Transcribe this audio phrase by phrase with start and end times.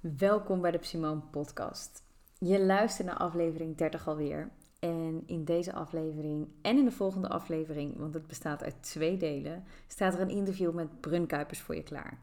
[0.00, 2.02] Welkom bij de Simone Podcast.
[2.38, 4.50] Je luistert naar aflevering 30 alweer.
[4.78, 9.64] En in deze aflevering en in de volgende aflevering, want het bestaat uit twee delen,
[9.86, 12.18] staat er een interview met Brun Kuipers voor je klaar.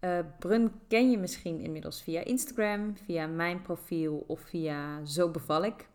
[0.00, 5.64] Uh, Brun ken je misschien inmiddels via Instagram, via mijn profiel of via Zo Beval
[5.64, 5.88] ik,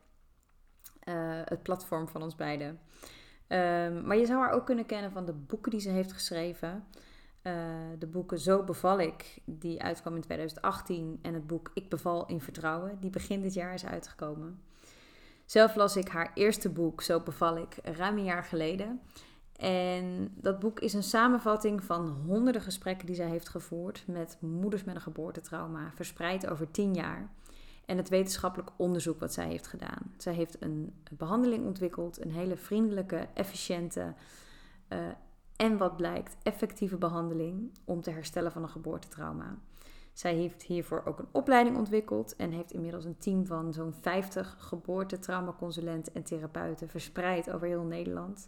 [1.04, 2.68] uh, het platform van ons beiden.
[2.68, 6.84] Um, maar je zou haar ook kunnen kennen van de boeken die ze heeft geschreven.
[7.44, 7.54] Uh,
[8.00, 12.42] de boeken Zo beval ik, die uitkwam in 2018, en het boek Ik beval in
[12.42, 14.62] vertrouwen, die begin dit jaar is uitgekomen.
[15.46, 19.02] Zelf las ik haar eerste boek, Zo beval ik, ruim een jaar geleden.
[19.56, 24.84] En dat boek is een samenvatting van honderden gesprekken die zij heeft gevoerd met moeders
[24.84, 27.30] met een geboortetrauma, verspreid over tien jaar.
[27.86, 30.14] En het wetenschappelijk onderzoek wat zij heeft gedaan.
[30.18, 34.14] Zij heeft een behandeling ontwikkeld, een hele vriendelijke, efficiënte
[34.90, 35.00] uh,
[35.56, 39.58] en wat blijkt, effectieve behandeling om te herstellen van een geboortetrauma.
[40.14, 44.56] Zij heeft hiervoor ook een opleiding ontwikkeld en heeft inmiddels een team van zo'n 50
[44.60, 48.48] geboortetraumaconsulenten en therapeuten verspreid over heel Nederland.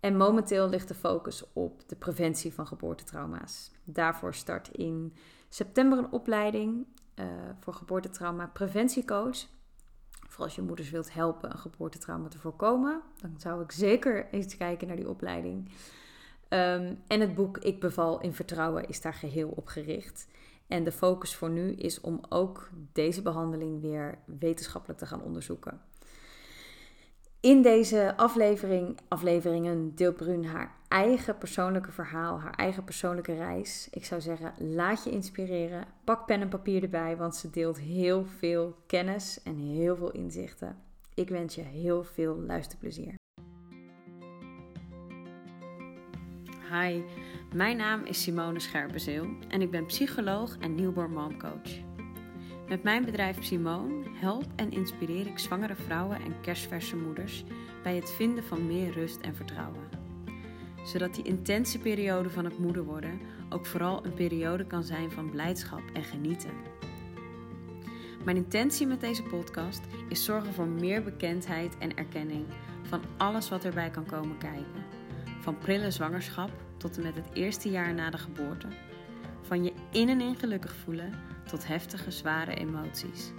[0.00, 3.70] En momenteel ligt de focus op de preventie van geboortetrauma's.
[3.84, 5.14] Daarvoor start in
[5.48, 7.26] september een opleiding uh,
[7.58, 9.46] voor geboortetrauma preventiecoach.
[10.28, 14.56] Voor als je moeders wilt helpen een geboortetrauma te voorkomen, dan zou ik zeker eens
[14.56, 15.70] kijken naar die opleiding.
[16.50, 20.28] Um, en het boek Ik beval in vertrouwen is daar geheel op gericht.
[20.66, 25.80] En de focus voor nu is om ook deze behandeling weer wetenschappelijk te gaan onderzoeken.
[27.40, 33.88] In deze aflevering, afleveringen deelt Brun haar eigen persoonlijke verhaal, haar eigen persoonlijke reis.
[33.90, 35.86] Ik zou zeggen, laat je inspireren.
[36.04, 40.76] Pak pen en papier erbij, want ze deelt heel veel kennis en heel veel inzichten.
[41.14, 43.17] Ik wens je heel veel luisterplezier.
[46.72, 47.02] Hi,
[47.54, 51.70] mijn naam is Simone Scherpenzeel en ik ben psycholoog en newborn momcoach.
[52.68, 57.44] Met mijn bedrijf Simone help en inspireer ik zwangere vrouwen en kerstverse moeders
[57.82, 59.88] bij het vinden van meer rust en vertrouwen.
[60.84, 65.30] Zodat die intense periode van het moeder worden ook vooral een periode kan zijn van
[65.30, 66.52] blijdschap en genieten.
[68.24, 72.44] Mijn intentie met deze podcast is zorgen voor meer bekendheid en erkenning
[72.82, 74.97] van alles wat erbij kan komen kijken.
[75.48, 78.66] Van prille zwangerschap tot en met het eerste jaar na de geboorte.
[79.42, 81.12] Van je in en in gelukkig voelen
[81.46, 83.32] tot heftige, zware emoties.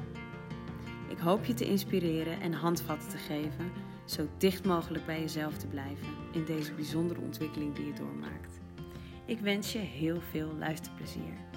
[1.07, 3.71] Ik hoop je te inspireren en handvatten te geven,
[4.05, 8.59] zo dicht mogelijk bij jezelf te blijven in deze bijzondere ontwikkeling die je doormaakt.
[9.25, 11.48] Ik wens je heel veel luisterplezier.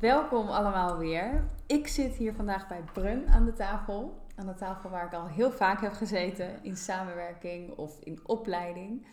[0.00, 1.44] Welkom allemaal weer.
[1.66, 4.26] Ik zit hier vandaag bij Brun aan de tafel.
[4.36, 9.06] Aan de tafel waar ik al heel vaak heb gezeten in samenwerking of in opleiding.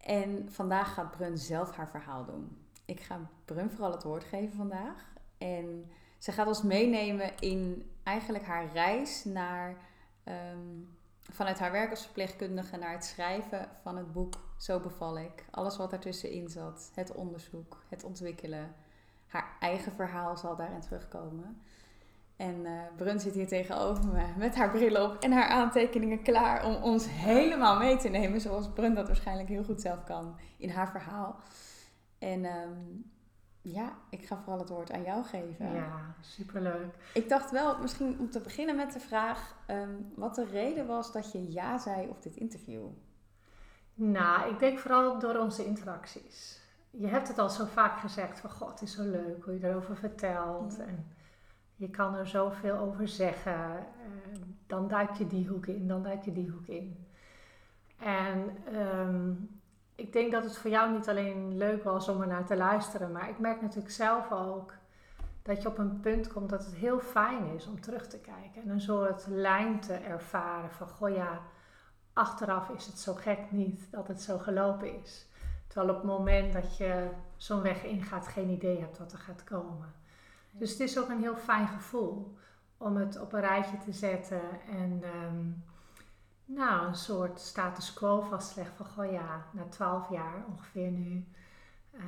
[0.00, 2.58] En vandaag gaat Brun zelf haar verhaal doen.
[2.84, 5.12] Ik ga Brun vooral het woord geven vandaag.
[5.38, 9.76] En ze gaat ons meenemen in eigenlijk haar reis naar,
[10.24, 15.44] um, vanuit haar werk als verpleegkundige naar het schrijven van het boek Zo beval ik.
[15.50, 18.74] Alles wat ertussenin zat, het onderzoek, het ontwikkelen.
[19.30, 21.62] Haar eigen verhaal zal daarin terugkomen.
[22.36, 26.64] En uh, Brun zit hier tegenover me met haar bril op en haar aantekeningen klaar
[26.64, 28.40] om ons helemaal mee te nemen.
[28.40, 31.40] Zoals Brun dat waarschijnlijk heel goed zelf kan in haar verhaal.
[32.18, 33.10] En um,
[33.62, 35.72] ja, ik ga vooral het woord aan jou geven.
[35.74, 36.94] Ja, superleuk.
[37.14, 41.12] Ik dacht wel misschien om te beginnen met de vraag um, wat de reden was
[41.12, 42.86] dat je ja zei op dit interview.
[43.94, 46.60] Nou, ik denk vooral door onze interacties.
[46.90, 49.68] Je hebt het al zo vaak gezegd van god, het is zo leuk hoe je
[49.68, 50.76] erover vertelt.
[50.76, 50.84] Ja.
[50.84, 51.06] En
[51.76, 53.52] je kan er zoveel over zeggen.
[53.52, 57.06] Uh, dan duik je die hoek in, dan duik je die hoek in.
[57.98, 59.60] En um,
[59.94, 63.12] ik denk dat het voor jou niet alleen leuk was om er naar te luisteren,
[63.12, 64.74] maar ik merk natuurlijk zelf ook
[65.42, 68.62] dat je op een punt komt dat het heel fijn is om terug te kijken
[68.62, 71.40] en een soort lijn te ervaren van goh ja,
[72.12, 75.28] achteraf is het zo gek niet dat het zo gelopen is.
[75.70, 79.44] Terwijl op het moment dat je zo'n weg ingaat geen idee hebt wat er gaat
[79.44, 79.92] komen.
[80.50, 82.36] Dus het is ook een heel fijn gevoel
[82.76, 85.64] om het op een rijtje te zetten en um,
[86.44, 91.26] nou, een soort status quo vastleggen van goh ja, na twaalf jaar ongeveer nu,
[91.92, 92.02] uh,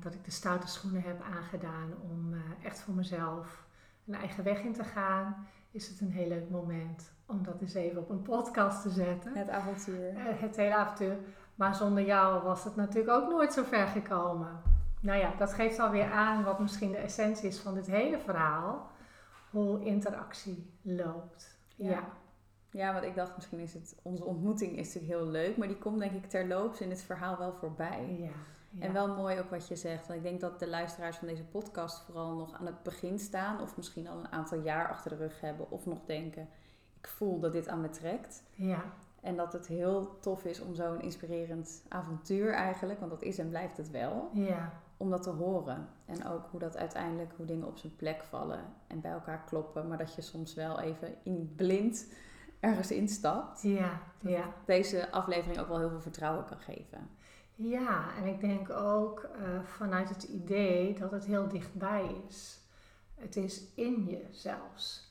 [0.00, 3.66] dat ik de stoute schoenen heb aangedaan om uh, echt voor mezelf
[4.06, 7.74] een eigen weg in te gaan, is het een heel leuk moment om dat eens
[7.74, 9.36] even op een podcast te zetten.
[9.36, 10.12] Het avontuur.
[10.12, 11.16] Uh, het hele avontuur.
[11.58, 14.62] Maar zonder jou was het natuurlijk ook nooit zo ver gekomen.
[15.00, 18.90] Nou ja, dat geeft alweer aan wat misschien de essentie is van dit hele verhaal.
[19.50, 21.58] Hoe interactie loopt.
[21.76, 21.90] Ja.
[21.90, 22.08] ja.
[22.70, 25.78] Ja, want ik dacht misschien is het, onze ontmoeting is natuurlijk heel leuk, maar die
[25.78, 28.16] komt denk ik terloops in het verhaal wel voorbij.
[28.18, 28.30] Ja,
[28.70, 28.86] ja.
[28.86, 30.06] En wel mooi ook wat je zegt.
[30.06, 33.60] Want ik denk dat de luisteraars van deze podcast vooral nog aan het begin staan.
[33.60, 35.70] Of misschien al een aantal jaar achter de rug hebben.
[35.70, 36.48] Of nog denken,
[37.00, 38.42] ik voel dat dit aan me trekt.
[38.54, 38.84] Ja,
[39.28, 43.48] En dat het heel tof is om zo'n inspirerend avontuur eigenlijk, want dat is en
[43.48, 45.88] blijft het wel, ja, om dat te horen.
[46.06, 49.88] En ook hoe dat uiteindelijk, hoe dingen op zijn plek vallen en bij elkaar kloppen.
[49.88, 52.12] Maar dat je soms wel even in blind
[52.60, 53.62] ergens instapt.
[53.62, 54.52] ja, ja.
[54.64, 57.10] Deze aflevering ook wel heel veel vertrouwen kan geven.
[57.54, 62.60] Ja, en ik denk ook eh, vanuit het idee dat het heel dichtbij is.
[63.14, 65.07] Het is in je zelfs.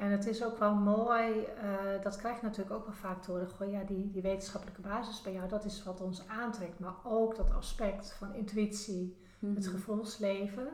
[0.00, 3.30] En het is ook wel mooi, eh, dat krijg je natuurlijk ook wel vaak te
[3.30, 3.48] horen.
[3.50, 6.78] Goh, ja, die, die wetenschappelijke basis bij jou, dat is wat ons aantrekt.
[6.78, 9.70] Maar ook dat aspect van intuïtie, het Mhm.
[9.70, 10.68] gevoelsleven.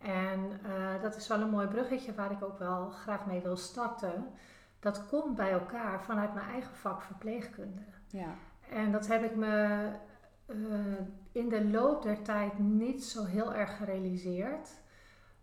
[0.00, 3.56] En eh, dat is wel een mooi bruggetje waar ik ook wel graag mee wil
[3.56, 4.26] starten.
[4.80, 7.82] Dat komt bij elkaar vanuit mijn eigen vak verpleegkunde.
[8.08, 8.34] Ja,
[8.70, 9.88] En dat heb ik me
[10.46, 10.56] eh,
[11.32, 14.70] in de loop der tijd niet zo heel erg gerealiseerd.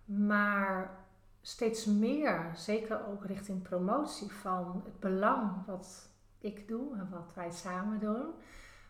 [0.06, 1.05] Maar
[1.46, 6.10] steeds meer, zeker ook richting promotie van het belang wat
[6.40, 8.34] ik doe en wat wij samen doen,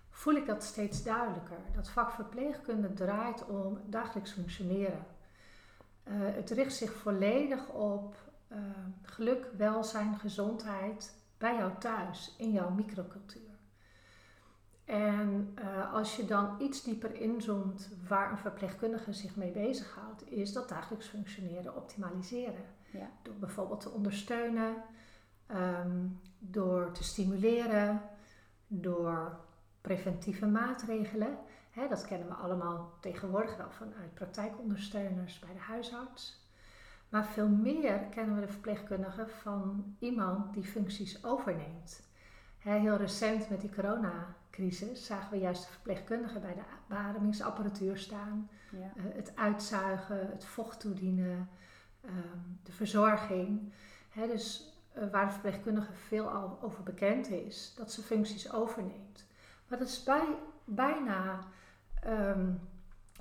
[0.09, 1.57] voel ik dat steeds duidelijker.
[1.73, 5.05] Dat vak verpleegkunde draait om dagelijks functioneren.
[6.03, 8.15] Eh, het richt zich volledig op
[8.47, 8.57] eh,
[9.01, 13.44] geluk, welzijn, gezondheid bij jou thuis, in jouw microcultuur.
[14.85, 20.53] En eh, als je dan iets dieper inzoomt waar een verpleegkundige zich mee bezighoudt, is
[20.53, 22.63] dat dagelijks functioneren optimaliseren.
[22.91, 23.09] Ja.
[23.21, 24.75] Door bijvoorbeeld te ondersteunen,
[25.47, 26.07] ehm,
[26.39, 28.01] door te stimuleren,
[28.67, 29.39] door
[29.81, 31.37] preventieve maatregelen.
[31.71, 36.49] Hè, dat kennen we allemaal tegenwoordig wel vanuit praktijkondersteuners bij de huisarts.
[37.09, 42.07] Maar veel meer kennen we de verpleegkundige van iemand die functies overneemt.
[42.57, 43.69] Hè, heel recent met die
[44.93, 48.49] zagen we juist de verpleegkundigen bij de beademingsapparatuur staan.
[48.71, 48.91] ja.
[48.95, 51.49] Eh, het uitzuigen, het vocht toedienen,
[52.01, 53.73] ehm, de verzorging.
[54.09, 59.25] Hè, dus eh, waar de verpleegkundige veel al over bekend is, dat ze functies overneemt.
[59.67, 60.35] Maar dat is bij,
[60.65, 61.39] bijna
[62.01, 62.53] ehm,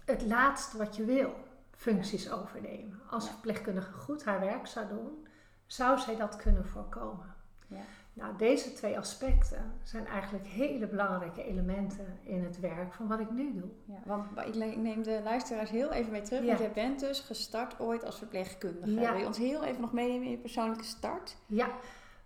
[0.04, 1.34] het laatste wat je wil,
[1.70, 3.00] functies overnemen.
[3.10, 5.26] Als een verpleegkundige goed haar werk zou doen,
[5.66, 7.34] zou zij dat kunnen voorkomen.
[7.66, 7.82] Ja.
[8.14, 13.31] Nou, deze twee aspecten zijn eigenlijk hele belangrijke elementen in het werk van wat ik
[13.31, 13.70] nu doe.
[13.84, 16.40] Ja, want ik neem de luisteraars heel even mee terug.
[16.40, 16.46] Ja.
[16.46, 18.90] Want jij bent dus gestart ooit als verpleegkundige.
[18.90, 19.11] Ja.
[19.11, 21.37] Wil je ons heel even nog meenemen in je persoonlijke start?
[21.46, 21.69] Ja,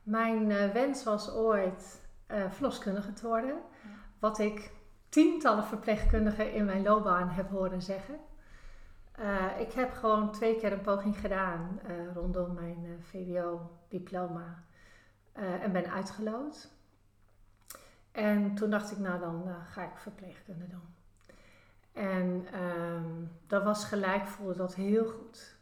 [0.03, 3.57] mijn eh, wens was ooit eh verloskundige te worden.
[4.19, 4.71] Wat ik
[5.09, 8.19] tientallen verpleegkundigen in mijn loopbaan heb horen zeggen.
[9.13, 11.81] Eh, ik heb gewoon twee keer een poging gedaan
[12.15, 14.67] rondom mijn VWO-diploma
[15.39, 16.69] eh, en ben uitgeloot.
[18.13, 20.97] En toen dacht ik, nou dan eh, ga ik verpleegkunde doen.
[21.93, 25.57] En ehm, dat was gelijk, voelde dat heel goed.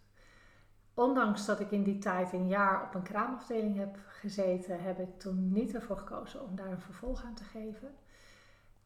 [0.94, 5.18] Ondanks dat ik in die tijd een jaar op een kraamafdeling heb gezeten, heb ik
[5.18, 7.94] toen niet ervoor gekozen om daar een vervolg aan te geven.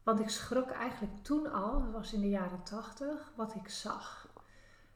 [0.03, 4.20] Want ik schrok eigenlijk toen al, dat was in de jaren tachtig, wat ik zag.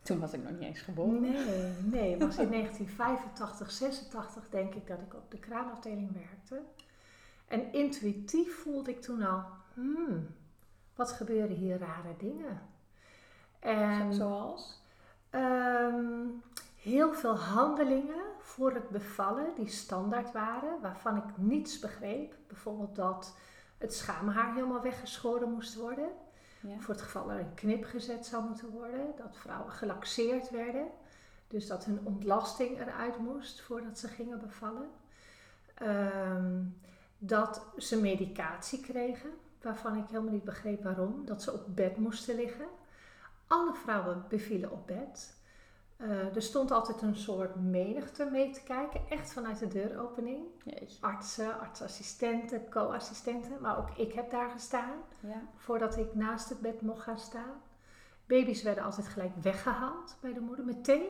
[0.05, 1.21] Toen was ik nog niet eens geboren.
[1.21, 6.61] Nee, nee, het was in 1985, 86 denk ik dat ik op de kraamafdeling werkte.
[7.47, 9.43] En intuïtief voelde ik toen al,
[9.73, 10.27] hmm,
[10.95, 12.61] wat gebeuren hier rare dingen.
[13.59, 14.81] En Zoals?
[15.29, 16.27] Ehm,
[16.81, 22.35] heel veel handelingen voor het bevallen die standaard waren, waarvan ik niets begreep.
[22.47, 23.35] Bijvoorbeeld dat
[23.77, 26.09] het schaamhaar helemaal weggeschoren moest worden.
[26.79, 29.13] Voor het geval er een knip gezet zou moeten worden.
[29.17, 30.87] Dat vrouwen gelaxeerd werden.
[31.47, 34.89] Dus dat hun ontlasting eruit moest voordat ze gingen bevallen.
[35.73, 36.63] Ehm,
[37.17, 39.29] dat ze medicatie kregen,
[39.61, 41.25] waarvan ik helemaal niet begreep waarom.
[41.25, 42.67] Dat ze op bed moesten liggen.
[43.47, 45.35] Alle vrouwen bevielen op bed.
[45.97, 50.45] Eh, er stond altijd een soort menigte mee te kijken, echt vanuit de deuropening.
[50.63, 50.97] Jeetje.
[51.01, 55.41] Artsen, artsassistenten, co-assistenten, maar ook ik heb daar gestaan Ja.
[55.55, 57.61] voordat ik naast het bed mocht gaan staan.
[58.25, 61.05] Baby's werden altijd gelijk weggehaald bij de moeder, meteen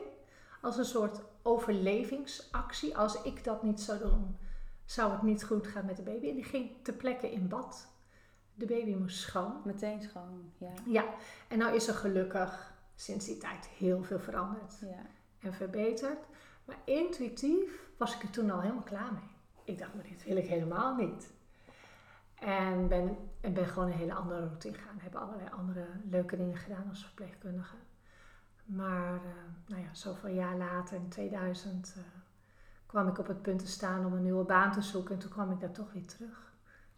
[0.60, 2.96] als een soort overlevingsactie.
[2.96, 4.36] Als ik dat niet zou doen,
[4.84, 6.28] zou het niet goed gaan met de baby.
[6.28, 7.86] En die ging ter plekke in bad.
[8.54, 9.52] De baby moest schoon.
[9.64, 10.52] Meteen schoon.
[10.58, 10.72] Ja.
[10.86, 11.04] Ja,
[11.48, 15.06] en nou is er gelukkig sinds die tijd heel veel veranderd Ja.
[15.38, 16.18] en verbeterd.
[16.64, 19.30] Maar intuïtief was ik er toen al helemaal klaar mee.
[19.64, 21.34] Ik dacht, maar dit wil ik helemaal niet.
[22.34, 24.98] En ben, en ben gewoon een hele andere route ingegaan.
[24.98, 27.76] Heb allerlei andere leuke dingen gedaan als verpleegkundige.
[28.64, 29.30] Maar eh,
[29.66, 32.02] nou ja, zoveel jaar later, in 2000, eh,
[32.86, 35.14] kwam ik op het punt te staan om een nieuwe baan te zoeken.
[35.14, 36.45] En toen kwam ik daar toch weer terug.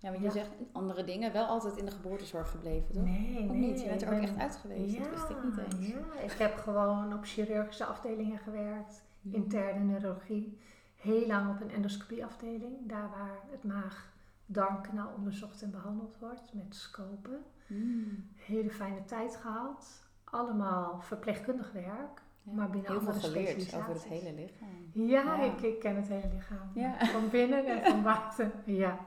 [0.00, 3.04] Ja, want je zegt andere dingen, wel altijd in de geboortezorg gebleven, toch?
[3.04, 3.66] Nee, Of nee.
[3.70, 3.80] niet?
[3.80, 5.86] Je bent er ook ben- echt uit geweest, dat wist ik niet eens.
[5.88, 9.02] Ja, ik heb gewoon op chirurgische afdelingen gewerkt.
[9.30, 10.58] Interne neurologie.
[10.96, 12.74] Heel lang op een endoscopieafdeling.
[12.88, 17.42] Daar waar het maag-darmkanaal onderzocht en behandeld wordt met scopen.
[17.66, 18.28] Mm.
[18.36, 20.02] Hele fijne tijd gehad.
[20.24, 22.22] Allemaal verpleegkundig werk.
[22.42, 22.52] Ja.
[22.52, 24.90] Maar binnen Heel veel geleerd over het hele lichaam.
[24.92, 25.42] Ja, Ja.
[25.42, 26.70] Ik, ik ken het hele lichaam.
[26.74, 27.06] Ja.
[27.06, 28.52] Van binnen en van buiten.
[28.64, 28.98] Ja.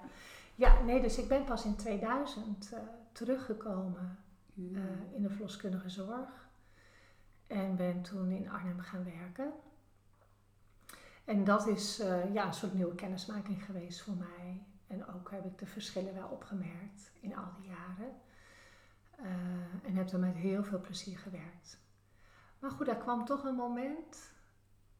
[0.61, 2.79] Ja, nee, dus ik ben pas in 2000 eh,
[3.11, 4.19] teruggekomen
[4.53, 4.75] Mm.
[4.75, 6.49] eh, in de verloskundige zorg.
[7.47, 9.51] En ben toen in Arnhem gaan werken.
[11.25, 14.65] En dat is eh, ja, een soort nieuwe kennismaking geweest voor mij.
[14.87, 18.15] En ook heb ik de verschillen wel opgemerkt in al die jaren.
[19.83, 21.79] En heb er met heel veel plezier gewerkt.
[22.59, 24.33] Maar goed, er kwam toch een moment,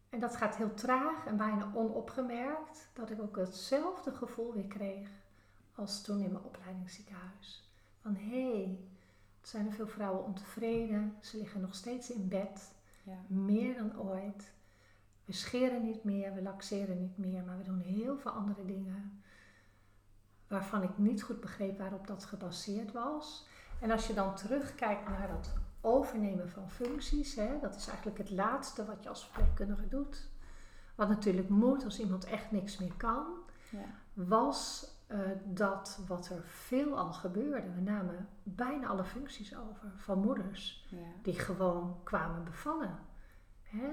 [0.10, 5.21] en dat gaat heel traag en bijna onopgemerkt, dat ik ook hetzelfde gevoel weer kreeg
[5.76, 7.70] als toen in mijn opleidingsziekenhuis.
[8.02, 8.80] Van hé, hey,
[9.42, 12.72] er zijn er veel vrouwen ontevreden, ze liggen nog steeds in bed,
[13.04, 13.18] Ja.
[13.28, 14.52] meer dan ooit.
[15.26, 19.22] We scheren niet meer, we laxeren niet meer, maar we doen heel veel andere dingen
[20.48, 23.48] waarvan ik niet goed begreep waarop dat gebaseerd was.
[23.82, 28.30] En als je dan terugkijkt naar dat overnemen van functies, hè, dat is eigenlijk het
[28.32, 30.28] laatste wat je als verpleegkundige doet.
[30.96, 33.26] Wat natuurlijk moet als iemand echt niks meer kan,
[33.70, 33.86] Ja.
[34.14, 37.74] was eh, dat wat er veel al gebeurde.
[37.76, 40.98] We namen bijna alle functies over van moeders Ja.
[41.22, 42.98] die gewoon kwamen bevallen.
[43.64, 43.88] Hè?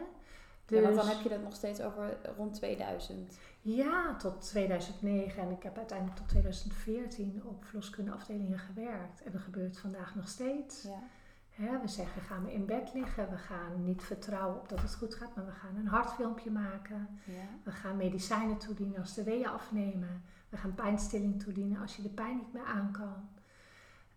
[0.67, 3.39] Ja, want dan Dus- heb je dat nog steeds over rond 2000.
[3.61, 9.23] Ja, tot 2009 en ik heb uiteindelijk tot 2014 op verloskundeafdelingen gewerkt.
[9.23, 10.83] En dat gebeurt vandaag nog steeds.
[10.83, 10.99] Ja.
[11.51, 14.95] Hè, we zeggen, gaan we in bed liggen, we gaan niet vertrouwen op dat het
[14.95, 17.09] goed gaat, maar we gaan een hartfilmpje maken.
[17.25, 17.45] Ja.
[17.63, 20.23] We gaan medicijnen toedienen als de weeën afnemen.
[20.49, 23.29] We gaan pijnstilling toedienen als je de pijn niet meer aan kan.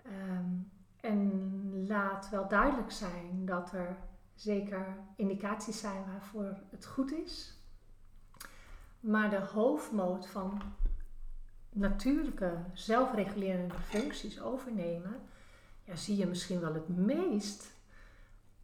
[0.01, 0.50] Ehm,
[1.01, 3.97] en laat wel duidelijk zijn dat er
[4.35, 7.59] zeker indicaties zijn waarvoor het goed is.
[9.00, 10.61] Maar de hoofdmoot van
[11.69, 15.21] natuurlijke, zelfregulerende functies overnemen,
[15.83, 17.73] ja, zie je misschien wel het meest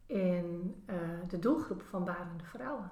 [0.06, 0.96] in eh,
[1.28, 2.90] de doelgroep van barende vrouwen.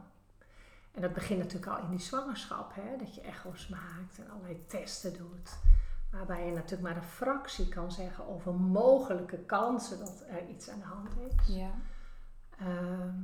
[0.97, 4.67] En dat begint natuurlijk al in die zwangerschap, hè, dat je echo's maakt en allerlei
[4.67, 5.59] testen doet.
[6.11, 10.79] Waarbij je natuurlijk maar een fractie kan zeggen over mogelijke kansen dat er iets aan
[10.79, 11.55] de hand is.
[11.55, 11.71] Ja.
[12.59, 13.21] Ehm,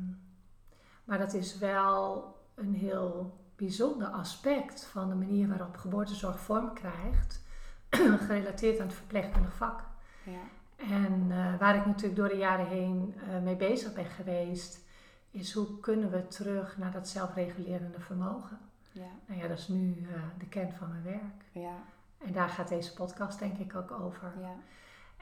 [1.05, 7.43] maar dat is wel een heel bijzonder aspect van de manier waarop geboortezorg vorm krijgt,
[8.27, 9.85] gerelateerd aan het verpleegkundig vak.
[10.25, 10.43] Ja.
[10.77, 14.85] En eh, waar ik natuurlijk door de jaren heen eh, mee bezig ben geweest,
[15.33, 18.59] is hoe kunnen we terug naar dat zelfregulerende vermogen.
[18.91, 19.09] Ja.
[19.27, 21.45] Nou ja, dat is nu eh, de kern van mijn werk.
[21.53, 21.77] Ja.
[22.19, 24.33] En daar gaat deze podcast denk ik ook over.
[24.41, 24.55] Ja.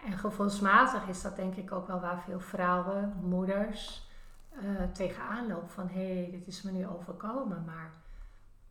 [0.05, 4.09] En gevoelsmatig is dat denk ik ook wel waar veel vrouwen, moeders
[4.51, 7.93] eh, tegenaan lopen van hé, hey, dit is me nu overkomen, maar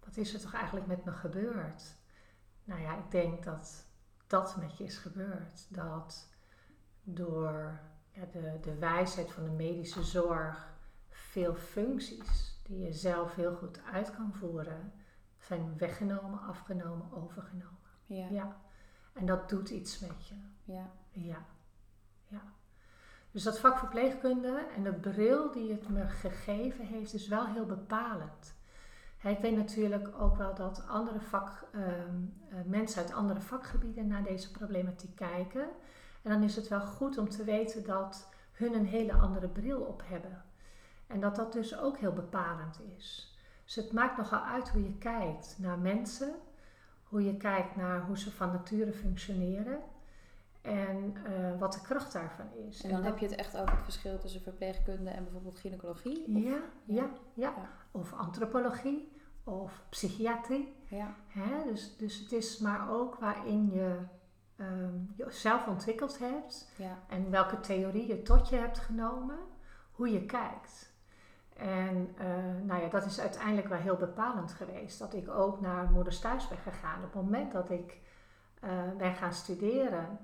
[0.06, 1.96] wat is er toch eigenlijk met me gebeurd?
[2.64, 3.86] Nou ja, ik denk dat
[4.28, 5.66] dat met je is gebeurd.
[5.70, 6.28] Dat
[7.04, 7.80] door
[8.12, 10.78] ja, de, de wijsheid van de medische zorg
[11.30, 14.94] veel functies die je zelf heel goed uit kan voeren,
[15.38, 17.78] zijn weggenomen, afgenomen, overgenomen.
[18.06, 18.28] Ja.
[18.30, 18.58] Ja.
[19.14, 20.36] En dat doet iets met je.
[20.64, 20.92] Ja.
[21.12, 21.46] Ja.
[22.28, 22.42] ja.
[23.32, 27.66] Dus dat vak verpleegkunde en de bril die het me gegeven heeft, is wel heel
[27.66, 28.58] bepalend.
[29.24, 31.86] Ik weet natuurlijk ook wel dat andere vak, ehm,
[32.50, 35.68] eh, mensen uit andere vakgebieden naar deze problematiek kijken.
[36.22, 39.82] En dan is het wel goed om te weten dat hun een hele andere bril
[39.82, 40.44] op hebben.
[41.10, 43.34] En dat dat dus ook heel bepalend is.
[43.66, 46.36] Dus het maakt nogal uit hoe je kijkt naar mensen,
[47.04, 49.80] hoe je kijkt naar hoe ze van nature functioneren
[50.62, 52.82] en eh, wat de kracht daarvan is.
[52.84, 56.26] En dan dat- heb je het echt over het verschil tussen verpleegkunde en bijvoorbeeld gynaecologie?
[56.36, 57.70] Of- Ja, ja, ja, Ja.
[57.92, 59.12] Of antropologie
[59.44, 60.76] of psychiatrie.
[60.90, 61.16] Ja.
[61.28, 61.64] Hè?
[61.72, 63.98] Dus, dus het is maar ook waarin je
[64.56, 66.98] ehm, jezelf ontwikkeld hebt Ja.
[67.08, 69.38] en welke theorie je tot je hebt genomen,
[69.92, 70.89] hoe je kijkt.
[71.60, 72.26] En eh,
[72.64, 75.00] nou ja, dat is uiteindelijk wel heel bepalend geweest.
[75.00, 76.98] Dat ik ook naar Moeders Thuis ben gegaan.
[76.98, 77.98] Op het moment dat ik
[78.60, 80.20] eh, ben gaan studeren,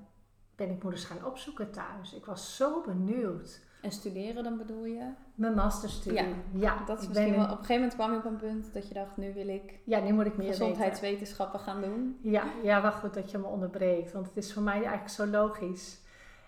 [0.55, 2.13] ben ik moeders gaan opzoeken thuis.
[2.13, 3.61] Ik was zo benieuwd.
[3.81, 5.09] En studeren dan bedoel je?
[5.35, 6.35] Mijn masterstudie.
[6.51, 8.87] Ja, Dat is misschien wel, op een gegeven moment kwam je op een punt dat
[8.87, 10.53] je dacht, nu wil ik Ja, nu moet ik meer weten.
[10.61, 12.17] gezondheidswetenschappen gaan doen.
[12.21, 15.25] Ja, ja, wel goed dat je me onderbreekt, want het is voor mij eigenlijk zo
[15.25, 15.99] logisch.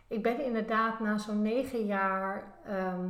[0.07, 3.09] Ik ben inderdaad na zo'n negen jaar, ehm,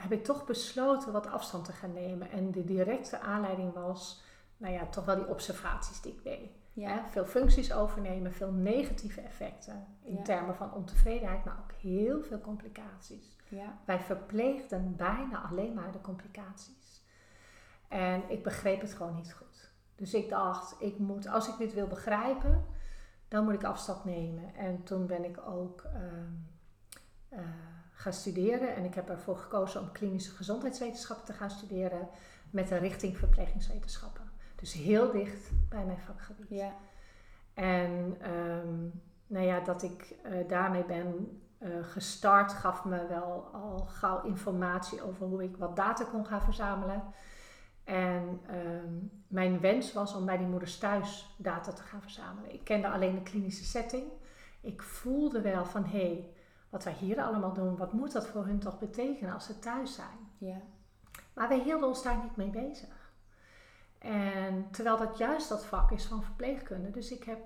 [0.00, 2.30] heb ik toch besloten wat afstand te gaan nemen.
[2.30, 4.22] En de directe aanleiding was
[4.56, 6.50] nou ja, toch wel die observaties die ik deed.
[6.72, 6.88] Ja.
[6.88, 10.22] Hè, veel functies overnemen, veel negatieve effecten in Ja.
[10.22, 13.36] termen van ontevredenheid, maar ook heel veel complicaties.
[13.48, 13.78] Ja.
[13.84, 17.04] Wij verpleegden bijna alleen maar de complicaties.
[17.88, 19.70] En ik begreep het gewoon niet goed.
[19.96, 22.64] Dus ik dacht, ik moet, als ik dit wil begrijpen,
[23.28, 24.54] dan moet ik afstand nemen.
[24.54, 26.32] En toen ben ik ook ehm,
[27.28, 27.38] eh,
[28.00, 28.74] gaan studeren.
[28.74, 32.08] En ik heb ervoor gekozen om klinische gezondheidswetenschappen te gaan studeren
[32.50, 34.30] met een richting verplegingswetenschappen.
[34.56, 36.48] Dus heel dicht bij mijn vakgebied.
[36.48, 36.72] Ja.
[37.54, 38.78] En ehm,
[39.26, 45.02] nou ja, dat ik eh, daarmee ben eh, gestart, gaf me wel al gauw informatie
[45.02, 47.02] over hoe ik wat data kon gaan verzamelen.
[47.84, 48.92] En ehm,
[49.26, 52.52] mijn wens was om bij die moeders thuis data te gaan verzamelen.
[52.52, 54.04] Ik kende alleen de klinische setting.
[54.60, 56.30] Ik voelde wel van hé, hey,
[56.70, 59.94] wat wij hier allemaal doen, wat moet dat voor hun toch betekenen als ze thuis
[59.94, 60.28] zijn?
[60.38, 60.56] Ja.
[61.34, 63.12] Maar wij hielden ons daar niet mee bezig.
[63.98, 66.90] En terwijl dat juist dat vak is van verpleegkunde.
[66.90, 67.38] Dus ik heb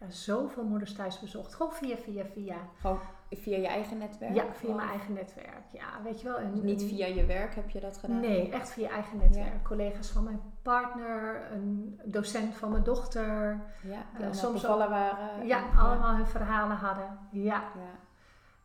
[0.00, 1.54] ja, zoveel moeders thuis bezocht.
[1.54, 2.56] Gewoon via, via, via.
[2.80, 2.98] Gewoon
[3.30, 4.34] via je eigen netwerk?
[4.34, 5.62] Ja, via Of mijn eigen netwerk.
[5.72, 6.38] Ja, weet je wel.
[6.38, 8.20] En, Niet en- via je werk heb je dat gedaan?
[8.20, 9.64] Nee, echt via eigen netwerk.
[9.64, 13.60] Collega's van mijn partner, een docent van mijn dochter.
[13.82, 15.46] Ja, die Eh, soms bevallen waren?
[15.46, 17.18] Ja, en- allemaal hun verhalen hadden.
[17.30, 17.62] Ja.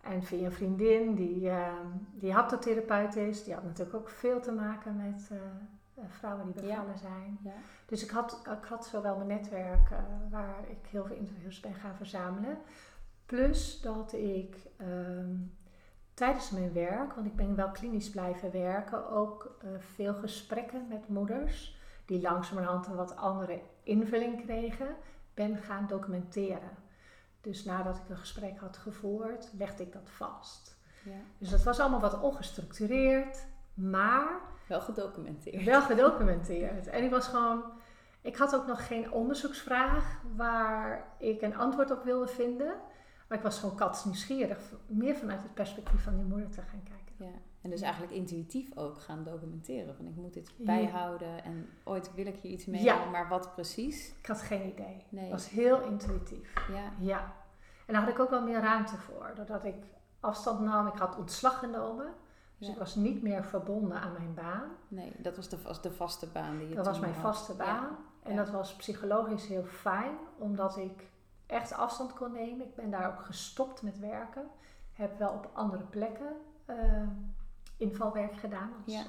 [0.09, 1.73] En via een vriendin die, eh,
[2.13, 3.43] die haptotherapeut is.
[3.43, 5.37] Die had natuurlijk ook veel te maken met eh,
[6.03, 6.75] eh, vrouwen die Ja.
[6.75, 7.37] bevallen zijn.
[7.43, 7.53] Ja.
[7.85, 9.97] Dus ik had, ik had zowel mijn netwerk eh,
[10.29, 12.57] waar ik heel veel interviews ben gaan verzamelen.
[13.25, 15.35] Plus dat ik ehm,
[16.13, 21.79] tijdens mijn werk, want ik ben wel klinisch blijven werken, ook veel gesprekken met moeders
[22.05, 24.95] die langzamerhand een wat andere invulling kregen,
[25.33, 26.69] ben gaan documenteren.
[27.47, 30.77] Dus nadat ik een gesprek had gevoerd, legde ik dat vast.
[31.03, 31.11] ja.
[31.37, 35.63] Dus dat was allemaal wat ongestructureerd, maar Wel gedocumenteerd.
[35.63, 36.87] wel gedocumenteerd.
[36.87, 37.63] En ik was gewoon.
[38.21, 42.75] Ik had ook nog geen onderzoeksvraag waar ik een antwoord op wilde vinden.
[43.27, 44.59] Maar ik was gewoon katsnieuwsgierig.
[44.87, 47.15] Meer vanuit het perspectief van die moeder te gaan kijken.
[47.17, 47.39] Ja.
[47.61, 49.95] En dus eigenlijk intuïtief ook gaan documenteren.
[49.95, 53.05] Van ik moet dit bijhouden en ooit wil ik hier iets mee, Ja.
[53.09, 54.13] maar wat precies?
[54.19, 55.05] Ik had geen idee.
[55.09, 55.23] Nee.
[55.23, 56.53] Het was heel intuïtief.
[56.71, 56.91] Ja.
[56.99, 57.33] Ja.
[57.87, 59.31] En daar had ik ook wel meer ruimte voor.
[59.35, 59.75] Doordat ik
[60.19, 60.87] afstand nam.
[60.87, 62.13] Ik had ontslag genomen.
[62.57, 62.73] Dus Ja.
[62.73, 64.69] ik was niet meer verbonden aan mijn baan.
[64.87, 67.21] Nee, dat was de, was de vaste baan die je Dat was mijn had.
[67.21, 67.57] vaste Ja.
[67.57, 67.97] baan.
[68.23, 68.37] En Ja.
[68.37, 71.09] dat was psychologisch heel fijn, omdat ik
[71.45, 72.65] echt afstand kon nemen.
[72.65, 74.47] Ik ben daar ook gestopt met werken.
[74.93, 76.75] Heb wel op andere plekken eh,
[77.77, 79.03] invalwerk gedaan als Ja.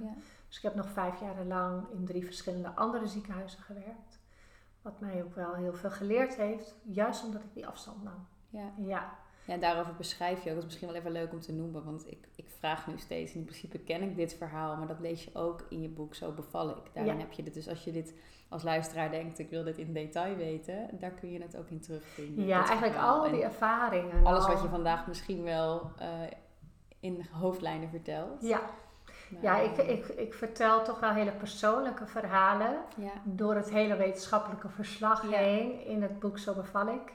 [0.00, 0.14] Ja.
[0.48, 4.09] Dus ik heb nog vijf jaar lang in drie verschillende andere ziekenhuizen gewerkt.
[4.82, 8.26] Wat mij ook wel heel veel geleerd heeft, juist omdat ik die afstand nam.
[8.48, 8.72] Ja.
[8.76, 10.54] Ja, Ja, en daarover beschrijf je ook.
[10.54, 11.84] Dat is misschien wel even leuk om te noemen.
[11.84, 13.32] Want ik, ik vraag nu steeds.
[13.34, 14.76] In principe ken ik dit verhaal.
[14.76, 16.14] Maar dat lees je ook in je boek.
[16.14, 16.90] Zo beval ik.
[16.94, 17.20] Daarin Ja.
[17.20, 17.54] heb je dit.
[17.54, 18.14] Dus als je dit
[18.48, 19.38] als luisteraar denkt.
[19.38, 20.88] Ik wil dit in detail weten.
[20.98, 22.44] Daar kun je het ook in terugvinden.
[22.46, 23.18] ja eigenlijk verhaal.
[23.18, 24.24] al En die ervaringen.
[24.24, 26.08] Alles al- wat je vandaag misschien wel eh,
[27.00, 28.42] in hoofdlijnen vertelt.
[28.42, 28.60] Ja,
[29.40, 32.76] ja ik, ik, ik vertel toch wel hele persoonlijke verhalen.
[32.96, 33.10] ja.
[33.24, 35.38] door het hele wetenschappelijke verslag Ja.
[35.38, 37.12] heen in het boek Zo beval ik.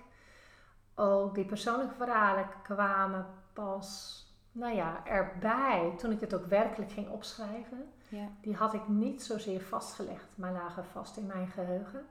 [0.96, 7.10] Ook die persoonlijke verhalen kwamen pas, nou ja, erbij toen ik het ook werkelijk ging
[7.10, 7.92] opschrijven.
[8.10, 8.28] Ja.
[8.42, 12.06] Die had ik niet zozeer vastgelegd, maar lagen vast in mijn geheugen.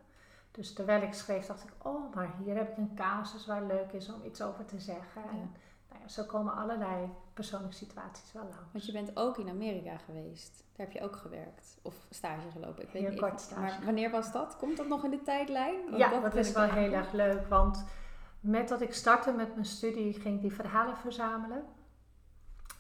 [0.51, 3.93] Dus terwijl ik schreef dacht ik, oh, maar hier heb ik een casus waar leuk
[3.93, 5.23] is om iets over te zeggen.
[5.31, 5.55] En.
[5.95, 8.73] Nou ja, zo komen allerlei persoonlijke situaties wel langs.
[8.73, 10.65] Want je bent ook in Amerika geweest.
[10.77, 11.79] Daar heb je ook gewerkt.
[11.83, 12.83] Of stage gelopen.
[12.83, 13.61] Ik weet Heel niet kort stage.
[13.61, 14.57] Maar wanneer was dat?
[14.57, 15.85] Komt dat nog in de tijdlijn?
[15.85, 17.85] Want Ja, dat, is wel heel erg leuk, want
[18.41, 21.65] met dat ik startte met mijn studie ging ik die verhalen verzamelen.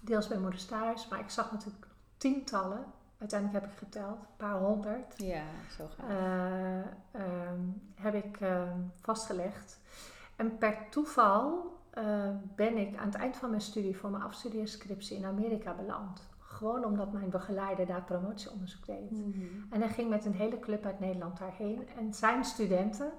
[0.00, 2.84] Deels bij Moeders Thuis, maar ik zag natuurlijk tientallen.
[3.18, 5.14] Uiteindelijk heb ik geteld, een paar honderd.
[5.18, 5.44] Ja,
[5.76, 5.88] zo
[7.12, 7.60] ehm,
[7.94, 9.80] heb ik ehm, vastgelegd.
[10.36, 15.16] En per toeval eh, ben ik aan het eind van mijn studie voor mijn afstudeerscriptie
[15.16, 16.28] in Amerika beland.
[16.38, 19.10] Gewoon omdat mijn begeleider daar promotieonderzoek deed.
[19.10, 19.44] Mhm.
[19.70, 21.88] En hij ging met een hele club uit Nederland daarheen.
[21.98, 23.12] En zijn studenten,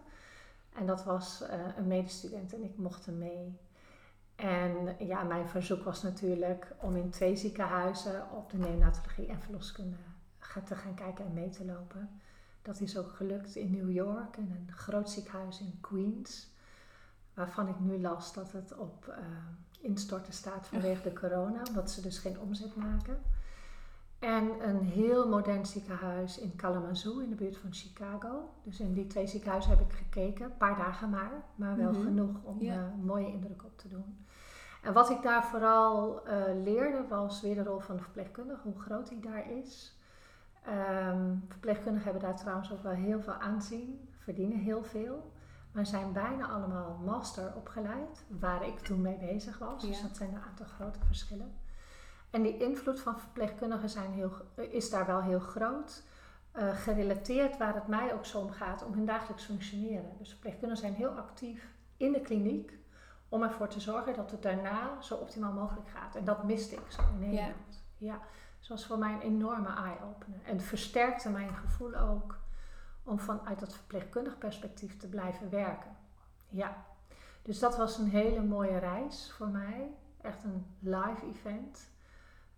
[0.74, 3.60] en dat was eh, een medestudent en ik mocht hem mee.
[4.36, 9.98] En ja, mijn verzoek was natuurlijk om in twee ziekenhuizen op de neonatologie en verloskunde
[10.66, 12.22] te gaan kijken en mee te lopen.
[12.62, 16.55] Dat is ook gelukt in New York, in een groot ziekenhuis in Queens.
[17.36, 19.18] Waarvan ik nu las dat het op eh,
[19.82, 23.18] instorten staat vanwege de corona, omdat ze dus geen omzet maken.
[24.20, 28.50] En een heel modern ziekenhuis in Kalamazoo, in de buurt van Chicago.
[28.64, 32.02] Dus in die twee ziekenhuizen heb ik gekeken, een paar dagen maar, maar wel Mhm.
[32.04, 32.74] genoeg om Ja.
[32.74, 34.26] eh, een mooie indruk op te doen.
[34.82, 38.80] En wat ik daar vooral eh, leerde was weer de rol van de verpleegkundige, hoe
[38.80, 39.98] groot die daar is.
[40.66, 45.32] Ehm, verpleegkundigen hebben daar trouwens ook wel heel veel aanzien, verdienen heel veel.
[45.76, 49.82] Maar zijn bijna allemaal master opgeleid, waar ik toen mee bezig was.
[49.88, 50.08] Dus Ja.
[50.08, 51.54] dat zijn een aantal grote verschillen.
[52.30, 56.04] En die invloed van verpleegkundigen zijn heel, is daar wel heel groot.
[56.52, 60.12] eh, gerelateerd waar het mij ook zo om gaat, om hun dagelijks functioneren.
[60.18, 62.74] Dus verpleegkundigen zijn heel actief in de kliniek
[63.30, 66.16] om ervoor te zorgen dat het daarna zo optimaal mogelijk gaat.
[66.16, 67.84] En dat miste ik zo in Nederland.
[67.98, 68.14] Ja.
[68.60, 70.40] Dus dat was voor mij een enorme eye-opener.
[70.46, 72.38] En versterkte mijn gevoel ook
[73.06, 75.96] om vanuit dat verpleegkundig perspectief te blijven werken.
[76.50, 76.86] Ja,
[77.42, 79.94] dus dat was een hele mooie reis voor mij.
[80.22, 81.90] Echt een live event.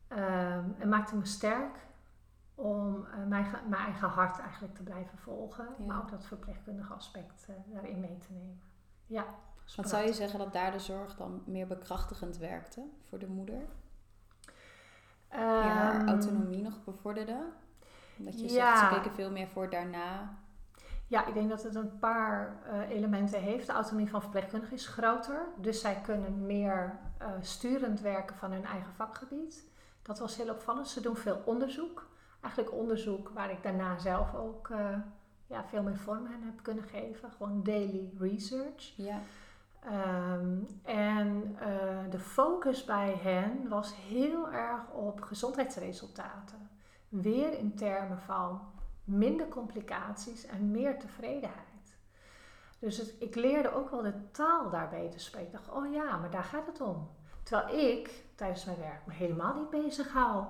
[0.07, 1.75] Ehm, en maakte me sterk
[2.55, 5.67] om eh, mijn, mijn eigen hart eigenlijk te blijven volgen.
[5.77, 5.85] Ja.
[5.85, 8.61] Maar ook dat verpleegkundige aspect eh, daarin mee te nemen.
[9.05, 9.25] Ja.
[9.75, 13.65] Want zou je zeggen dat daar de zorg dan meer bekrachtigend werkte voor de moeder?
[15.29, 17.51] Die haar Ehm, autonomie nog bevorderde?
[18.25, 18.77] Dat je ja.
[18.77, 20.37] zegt, ze keken veel meer voor daarna.
[21.07, 23.67] Ja, ik denk dat het een paar eh, elementen heeft.
[23.67, 25.45] De autonomie van verpleegkundigen is groter.
[25.57, 29.65] Dus zij kunnen meer eh, sturend werken van hun eigen vakgebied.
[30.01, 30.87] Dat was heel opvallend.
[30.87, 32.07] Ze doen veel onderzoek.
[32.41, 34.97] Eigenlijk onderzoek waar ik daarna zelf ook eh,
[35.47, 37.31] ja, veel meer vorm aan heb kunnen geven.
[37.31, 38.93] Gewoon daily research.
[38.95, 39.21] Ja,
[39.87, 41.57] Ehm, en
[42.09, 46.69] de focus bij hen was heel erg op gezondheidsresultaten.
[47.09, 48.61] Weer in termen van
[49.03, 51.65] minder complicaties en meer tevredenheid.
[52.79, 55.47] Dus het, ik leerde ook wel de taal daarbij te spreken.
[55.47, 57.09] Ik dacht, oh ja, maar daar gaat het om.
[57.43, 60.45] Terwijl ik tijdens mijn werk me helemaal niet bezig hou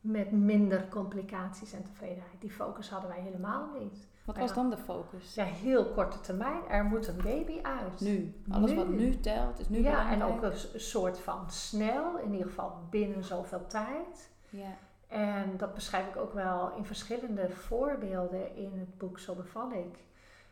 [0.00, 2.40] met minder complicaties en tevredenheid.
[2.40, 4.06] Die focus hadden wij helemaal niet.
[4.24, 5.34] wat was dan de focus?
[5.34, 6.68] Ja, heel korte termijn.
[6.68, 8.00] Er moet een baby uit.
[8.00, 8.34] Nu.
[8.50, 9.20] Alles wat Nu.
[9.20, 10.54] telt is nu ja, en belangrijk.
[10.54, 14.30] ook een soort van snel, in ieder geval binnen zoveel tijd.
[14.48, 14.76] Ja,
[15.10, 20.04] En dat beschrijf ik ook wel in verschillende voorbeelden in het boek Zo beval ik.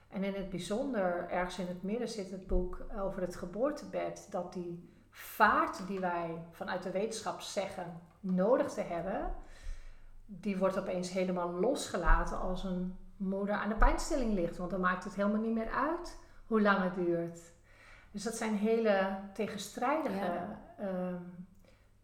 [0.08, 4.52] En in het bijzonder, ergens in het midden zit het boek over het geboortebed, dat
[4.52, 9.34] die vaart die wij vanuit de wetenschap zeggen nodig te hebben,
[10.26, 14.56] die wordt opeens helemaal losgelaten als een moeder aan de pijnstilling ligt.
[14.56, 17.40] Want dan maakt het helemaal niet meer uit hoe lang het duurt.
[18.10, 20.58] Dus dat zijn hele tegenstrijdige Ja.
[20.78, 21.22] ehm,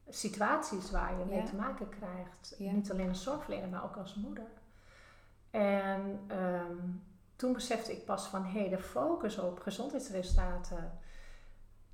[0.08, 1.44] situaties waar je mee Ja.
[1.44, 2.54] te maken krijgt.
[2.58, 2.72] Ja.
[2.72, 4.46] Niet alleen als zorgverlener, maar ook als moeder.
[5.50, 6.76] En ehm,
[7.36, 10.98] toen besefte ik pas van, hé, de focus op gezondheidsresultaten,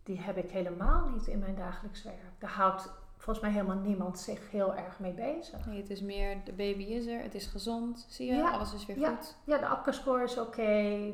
[0.03, 2.17] die heb ik helemaal niet in mijn dagelijks werk.
[2.39, 5.67] Daar houdt volgens mij helemaal niemand zich heel erg mee bezig.
[5.67, 8.75] nee, het is meer, de baby is er, het is gezond, zie je, Ja, alles
[8.75, 9.15] is weer ja.
[9.17, 9.37] goed.
[9.45, 10.63] Ja, de APCA-score is oké,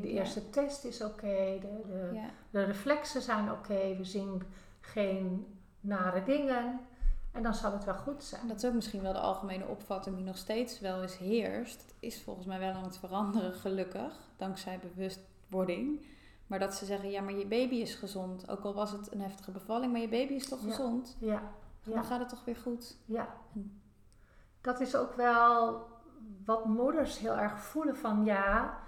[0.00, 0.18] de Ja.
[0.18, 4.42] eerste test is oké, de, de, de reflexen zijn oké, we zien
[4.80, 5.55] geen
[5.86, 6.80] nare dingen
[7.32, 8.48] en dan zal het wel goed zijn.
[8.48, 11.82] dat is ook misschien wel de algemene opvatting die nog steeds wel eens heerst.
[11.82, 16.06] Het is volgens mij wel aan het veranderen, gelukkig, dankzij bewustwording.
[16.46, 18.50] Maar dat ze zeggen, ja, maar je baby is gezond.
[18.50, 20.66] Ook al was het een heftige bevalling, maar je baby is toch Ja.
[20.70, 21.16] gezond?
[21.20, 21.42] Ja,
[21.82, 22.02] Dan ja.
[22.02, 22.96] gaat het toch weer goed?
[23.04, 23.28] Ja,
[24.60, 25.86] dat is ook wel
[26.44, 28.78] wat moeders heel erg voelen van ja,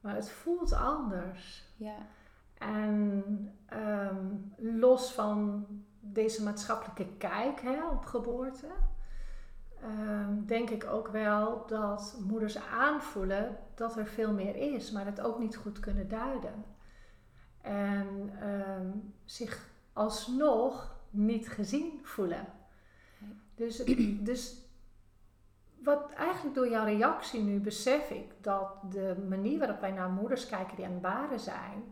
[0.00, 1.64] maar het voelt anders.
[1.76, 1.96] Ja,
[2.58, 3.24] En
[3.66, 5.66] ehm, los van
[6.12, 8.66] deze maatschappelijke kijk hè, op geboorte,
[9.80, 15.20] ehm, denk ik ook wel dat moeders aanvoelen dat er veel meer is, maar het
[15.20, 16.64] ook niet goed kunnen duiden.
[17.60, 18.90] En ehm,
[19.24, 22.46] zich alsnog niet gezien voelen.
[23.54, 23.84] Dus,
[24.30, 24.66] dus
[25.82, 30.46] wat eigenlijk door jouw reactie nu besef ik dat de manier waarop wij naar moeders
[30.46, 31.84] kijken die aan het baren zijn,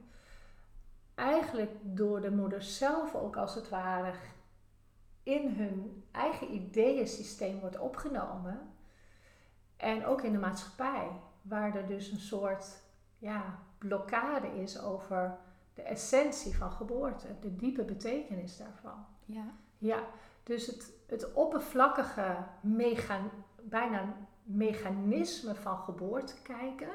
[1.14, 4.12] eigenlijk door de moeders zelf ook als het ware
[5.22, 8.61] in hun eigen ideeënsysteem wordt opgenomen.
[9.77, 11.09] En ook in de maatschappij,
[11.42, 12.83] waar er dus een soort
[13.18, 15.37] ja, blokkade is over
[15.74, 19.07] de essentie van geboorte, de diepe betekenis daarvan.
[19.24, 20.03] ja, Ja,
[20.42, 22.37] dus het, het oppervlakkige,
[23.62, 26.92] bijna mechanisme van geboorte kijken,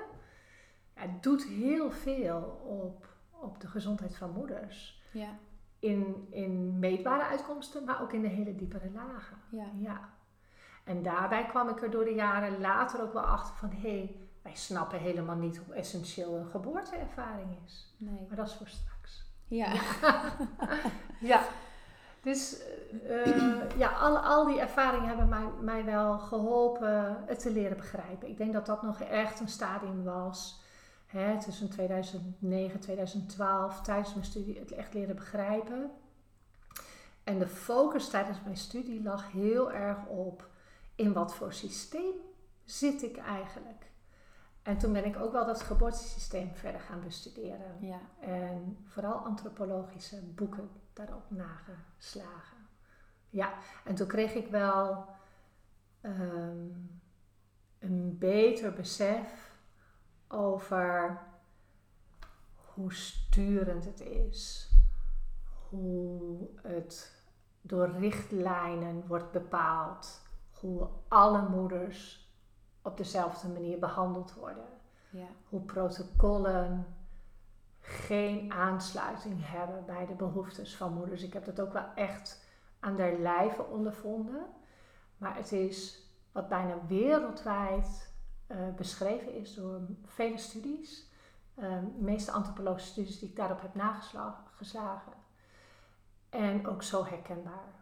[0.96, 3.09] ja, doet heel veel op,
[3.42, 5.02] op de gezondheid van moeders.
[5.12, 5.38] ja,
[5.80, 9.38] In, in meetbare uitkomsten, maar ook in de hele diepere lagen.
[9.50, 9.66] ja.
[9.80, 10.10] Ja.
[10.84, 14.16] En daarbij kwam ik er door de jaren later ook wel achter van, hé, hey,
[14.42, 17.96] wij snappen helemaal niet hoe essentieel een geboorteervaring is.
[17.98, 18.26] Nee.
[18.28, 19.26] Maar dat is voor straks.
[19.48, 19.74] Ja.
[21.20, 21.42] Ja,
[22.22, 22.62] dus
[23.08, 28.30] eh, ja, al, al die ervaringen hebben mij, mij wel geholpen het te leren begrijpen.
[28.30, 30.62] Ik denk dat dat nog echt een stadium was
[31.10, 35.92] hè, tussen 2009 en 2012 tijdens mijn studie het echt leren begrijpen.
[37.24, 40.50] En de focus tijdens mijn studie lag heel erg op
[40.96, 42.14] in wat voor systeem
[42.64, 43.92] zit ik eigenlijk?
[44.62, 47.78] En toen ben ik ook wel dat geboortesysteem verder gaan bestuderen.
[47.80, 48.00] Ja.
[48.20, 52.58] En vooral antropologische boeken daarop nageslagen.
[53.30, 53.54] Ja,
[53.86, 55.06] en toen kreeg ik wel
[56.02, 56.68] ehm,
[57.80, 59.49] een beter besef
[60.30, 61.22] over
[62.74, 64.72] hoe sturend het is.
[65.70, 67.24] Hoe het
[67.62, 70.22] door richtlijnen wordt bepaald.
[70.52, 72.30] Hoe alle moeders
[72.82, 74.68] op dezelfde manier behandeld worden.
[75.10, 75.28] Ja.
[75.50, 76.86] Hoe protocollen
[77.80, 81.24] geen aansluiting hebben bij de behoeftes van moeders.
[81.24, 82.46] Ik heb dat ook wel echt
[82.80, 84.46] aan der lijve ondervonden.
[85.18, 88.09] Maar het is wat bijna wereldwijd
[88.50, 91.08] eh, beschreven is door vele studies.
[91.56, 95.14] Uh, de meeste antropologische studies die ik daarop heb nageslagen.
[96.30, 97.80] En ook zo herkenbaar.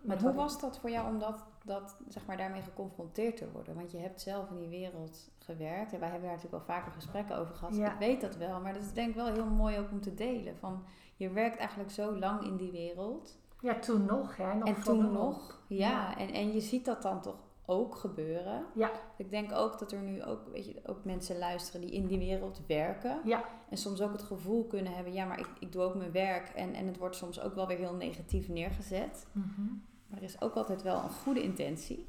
[0.00, 3.74] Maar hoe was dat voor jou om dat, dat, zeg maar, daarmee geconfronteerd te worden?
[3.74, 5.92] Want je hebt zelf in die wereld gewerkt.
[5.92, 7.76] En wij hebben daar natuurlijk wel vaker gesprekken over gehad.
[7.76, 7.92] Ja.
[7.92, 8.60] Ik weet dat wel.
[8.60, 10.56] Maar dat is denk ik wel heel mooi ook om te delen.
[10.56, 10.84] Van,
[11.16, 13.38] je werkt eigenlijk zo lang in die wereld.
[13.60, 14.36] Ja, toen nog.
[14.36, 15.62] Hè, nog en toen nog.
[15.66, 16.16] Ja, Ja.
[16.16, 18.64] En, en je ziet dat dan toch ook gebeuren.
[18.74, 18.90] Ja.
[19.16, 22.18] Ik denk ook dat er nu ook, weet je, ook mensen luisteren die in die
[22.18, 23.20] wereld werken.
[23.24, 23.44] Ja.
[23.68, 26.48] En soms ook het gevoel kunnen hebben, ja, maar ik, ik doe ook mijn werk.
[26.48, 29.26] En, en het wordt soms ook wel weer heel negatief neergezet.
[29.32, 29.62] Mhm.
[30.06, 32.08] Maar er is ook altijd wel een goede intentie.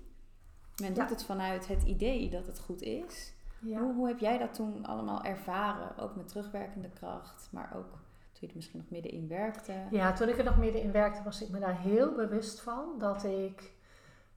[0.81, 0.99] Men Ja.
[0.99, 3.33] doet het vanuit het idee dat het goed is.
[3.59, 3.79] Ja.
[3.79, 5.97] Hoe, hoe heb jij dat toen allemaal ervaren?
[5.97, 7.89] Ook met terugwerkende kracht, maar ook
[8.31, 9.73] toen je er misschien nog middenin werkte.
[9.91, 13.23] Ja, toen ik er nog middenin werkte, was ik me daar heel bewust van dat
[13.23, 13.71] ik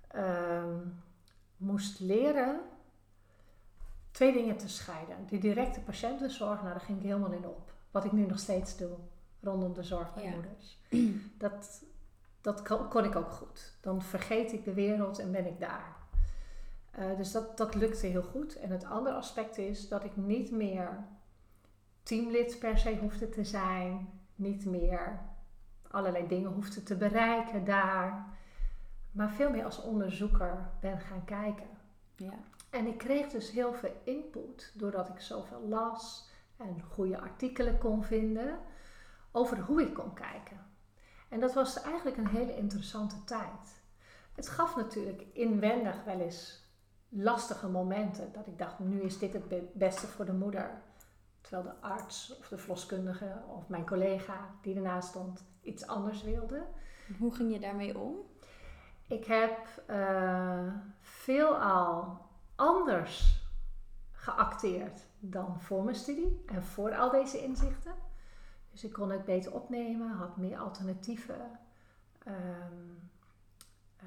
[0.09, 0.79] ehm,
[1.57, 2.61] moest leren
[4.11, 5.17] twee dingen te scheiden.
[5.27, 7.73] Die directe patiëntenzorg, nou daar ging ik helemaal in op.
[7.91, 8.91] Wat ik nu nog steeds doe
[9.41, 10.31] rondom de zorg bij Ja.
[10.31, 10.79] moeders.
[11.39, 11.83] Dat,
[12.41, 13.77] dat kon, kon ik ook goed.
[13.81, 15.97] Dan vergeet ik de wereld en ben ik daar.
[16.91, 18.57] Eh, dus dat, dat lukte heel goed.
[18.57, 21.05] En het andere aspect is dat ik niet meer
[22.03, 24.09] teamlid per se hoefde te zijn.
[24.35, 25.21] Niet meer
[25.91, 28.27] allerlei dingen hoefde te bereiken daar.
[29.15, 31.69] Maar veel meer als onderzoeker ben gaan kijken.
[32.17, 32.33] Ja.
[32.71, 38.05] En ik kreeg dus heel veel input doordat ik zoveel las en goede artikelen kon
[38.05, 38.59] vinden
[39.33, 40.67] over hoe ik kon kijken.
[41.29, 43.83] En dat was eigenlijk een hele interessante tijd.
[44.35, 46.63] Het gaf natuurlijk inwendig wel eens
[47.09, 50.83] lastige momenten dat ik dacht, nu is dit het be- beste voor de moeder.
[51.41, 56.67] Terwijl de arts of de verloskundige of mijn collega die ernaast stond iets anders wilde.
[57.19, 58.17] Hoe ging je daarmee om?
[59.07, 62.21] Ik heb eh, veelal
[62.55, 63.43] anders
[64.13, 67.95] geacteerd dan voor mijn studie en voor al deze inzichten.
[68.71, 71.59] Dus ik kon het beter opnemen, had meer alternatieven.
[72.25, 72.91] ehm,
[73.97, 74.07] eh,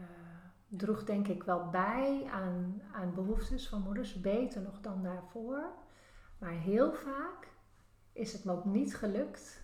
[0.67, 5.63] droeg denk ik wel bij aan, aan behoeftes van moeders, beter nog dan daarvoor.
[6.37, 7.47] Maar heel vaak
[8.13, 9.61] is het me ook niet gelukt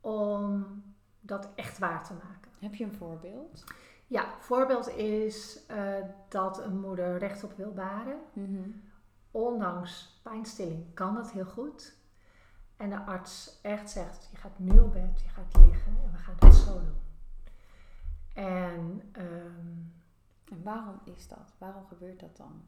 [0.00, 0.82] om
[1.20, 2.50] dat echt waar te maken.
[2.58, 3.64] Heb je een voorbeeld?
[4.08, 5.94] Ja, voorbeeld is eh,
[6.28, 8.18] dat een moeder rechtop wil baren.
[8.32, 8.70] Mhm.
[9.30, 11.96] Ondanks pijnstilling kan dat heel goed.
[12.76, 16.18] En de arts echt zegt, je gaat nu op bed, je gaat liggen en we
[16.18, 17.00] gaan het zo doen.
[18.34, 19.76] En ehm,
[20.44, 21.54] En waarom is dat?
[21.58, 22.62] Waarom gebeurt dat dan?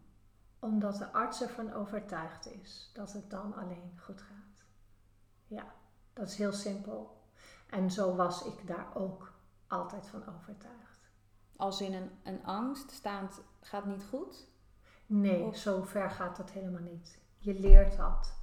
[0.61, 4.65] omdat de arts ervan overtuigd is dat het dan alleen goed gaat.
[5.47, 5.65] Ja,
[6.13, 7.23] dat is heel simpel.
[7.67, 9.33] En zo was ik daar ook
[9.67, 10.80] altijd van overtuigd.
[11.61, 14.49] Als in een, een angst staand gaat niet goed?
[15.07, 17.19] Nee, Of- zo ver gaat dat helemaal niet.
[17.39, 18.39] Je leert dat.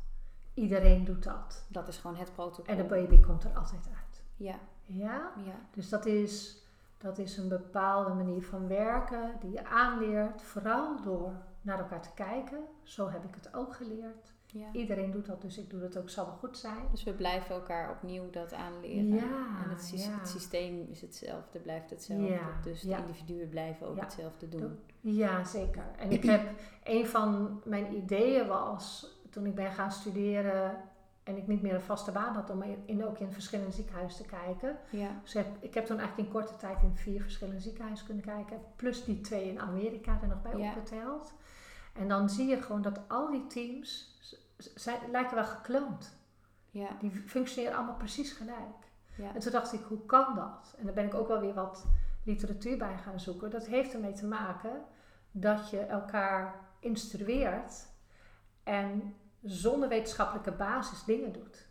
[0.53, 1.65] Iedereen doet dat.
[1.69, 2.65] Dat is gewoon het protocol.
[2.65, 4.23] En de baby komt er altijd uit.
[4.35, 5.31] Ja, Ja?
[5.45, 5.55] ja.
[5.71, 6.63] Dus dat is,
[6.97, 10.41] dat is een bepaalde manier van werken die je aanleert.
[10.41, 12.59] Vooral door naar elkaar te kijken.
[12.83, 14.33] Zo heb ik het ook geleerd.
[14.47, 14.67] Ja.
[14.71, 16.83] Iedereen doet dat, dus ik doe dat ook, zal wel goed zijn.
[16.91, 19.13] Dus we blijven elkaar opnieuw dat aanleren.
[19.13, 20.11] Ja, en het, sys- ja.
[20.19, 22.27] het systeem is hetzelfde, blijft hetzelfde.
[22.27, 24.79] Ja, dus de individuen blijven ook hetzelfde doen.
[25.01, 25.83] Ja, zeker.
[25.97, 26.49] En ik heb
[26.83, 30.75] een van mijn ideeën was toen ik ben gaan studeren
[31.23, 34.29] en ik niet meer een vaste baan had om in, ook in verschillende ziekenhuizen te
[34.29, 34.77] kijken.
[34.89, 38.23] Ja, Dus heb, ik heb toen eigenlijk in korte tijd in vier verschillende ziekenhuizen kunnen
[38.23, 38.59] kijken.
[38.75, 40.67] Plus die twee in Amerika er nog bij Ja.
[40.69, 41.33] opgeteld.
[41.93, 44.16] En dan zie je gewoon dat al die teams
[44.57, 46.15] z- zijn, lijken wel gekloond.
[46.69, 48.91] ja, Die functioneren allemaal precies gelijk.
[49.15, 49.33] ja.
[49.33, 50.75] En toen dacht ik, hoe kan dat?
[50.77, 51.85] En daar ben ik ook wel weer wat
[52.23, 53.49] literatuur bij gaan zoeken.
[53.49, 54.83] Dat heeft ermee te maken
[55.31, 57.87] dat je elkaar instrueert
[58.63, 61.67] en zonder wetenschappelijke basis dingen doet.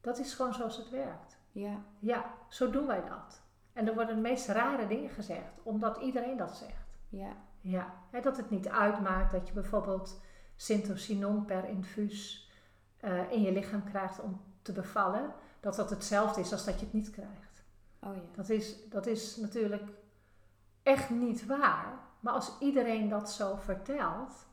[0.00, 1.38] Dat is gewoon zoals het werkt.
[1.52, 1.80] ja.
[1.98, 3.40] Ja, zo doen wij dat.
[3.72, 6.86] En er worden de meest rare dingen gezegd, omdat iedereen dat zegt.
[7.08, 7.32] ja.
[7.64, 10.20] Ja, dat het niet uitmaakt dat je bijvoorbeeld
[10.62, 12.50] Syntocinon per infuus
[12.96, 15.32] eh, in je lichaam krijgt om te bevallen.
[15.60, 17.64] Dat dat hetzelfde is als dat je het niet krijgt.
[18.00, 18.22] Oh ja.
[18.34, 19.90] Dat is, dat is natuurlijk
[20.82, 22.00] echt niet waar.
[22.20, 24.46] Maar als iedereen dat zo vertelt.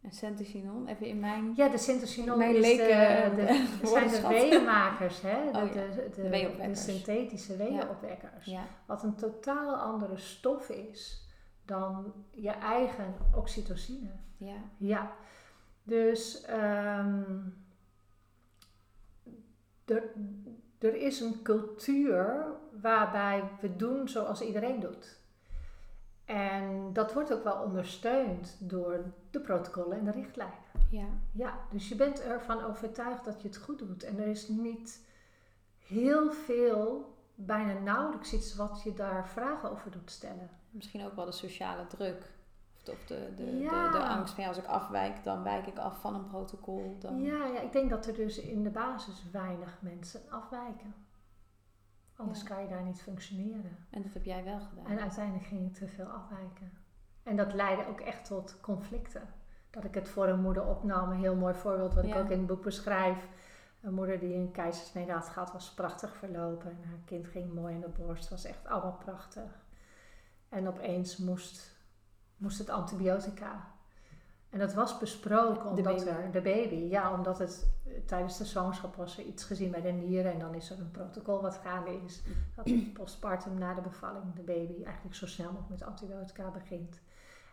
[0.00, 1.52] En Centesinon, even in mijn...
[1.56, 3.42] Ja, de Syntocinon Mijn is de, leken, de,
[3.82, 5.52] eh, zijn de weeënmakers, hè?
[5.52, 8.44] De, Oh ja, de, de, de synthetische weeënopwekkers.
[8.44, 11.28] Ja, Wat een totaal andere stof is
[11.64, 14.26] dan je eigen oxytocine.
[14.38, 14.56] Ja.
[14.76, 15.12] Ja,
[15.82, 17.22] dus ehm,
[19.84, 20.02] er,
[20.78, 22.46] er is een cultuur
[22.80, 25.16] waarbij we doen zoals iedereen doet.
[26.24, 30.58] En dat wordt ook wel ondersteund door de protocollen en de richtlijnen.
[30.90, 31.06] ja.
[31.32, 34.02] Ja, dus je bent ervan overtuigd dat je het goed doet.
[34.02, 35.06] En er is niet
[35.78, 40.50] heel veel, bijna nauwelijks iets wat je daar vragen over doet stellen.
[40.70, 42.36] Misschien ook wel de sociale druk.
[42.88, 43.90] Of de, de, de, Ja.
[43.90, 46.96] de, de angst van ja, als ik afwijk, dan wijk ik af van een protocol.
[46.98, 47.20] Dan...
[47.22, 50.94] Ja, ja, ik denk dat er dus in de basis weinig mensen afwijken.
[52.16, 52.46] Anders Ja.
[52.48, 53.76] kan je daar niet functioneren.
[53.90, 54.86] En dat heb jij wel gedaan.
[54.86, 56.72] En uiteindelijk ging ik te veel afwijken.
[57.22, 59.22] En dat leidde ook echt tot conflicten.
[59.70, 61.10] Dat ik het voor een moeder opnam.
[61.10, 63.28] Een heel mooi voorbeeld wat ik ook in het boek beschrijf.
[63.80, 66.70] Een moeder die een keizersnede had gehad, was prachtig verlopen.
[66.70, 68.28] En haar kind ging mooi in de borst.
[68.28, 69.66] was echt allemaal prachtig.
[70.48, 71.77] En opeens moest,
[72.38, 73.76] moest het antibiotica.
[74.50, 78.44] En dat was besproken De omdat er de baby, ja, omdat het eh, tijdens de
[78.44, 81.60] zwangerschap was er iets gezien bij de nieren en dan is er een protocol wat
[81.62, 82.22] gaande is.
[82.54, 87.00] Dat postpartum na de bevalling de baby eigenlijk zo snel mogelijk met antibiotica begint.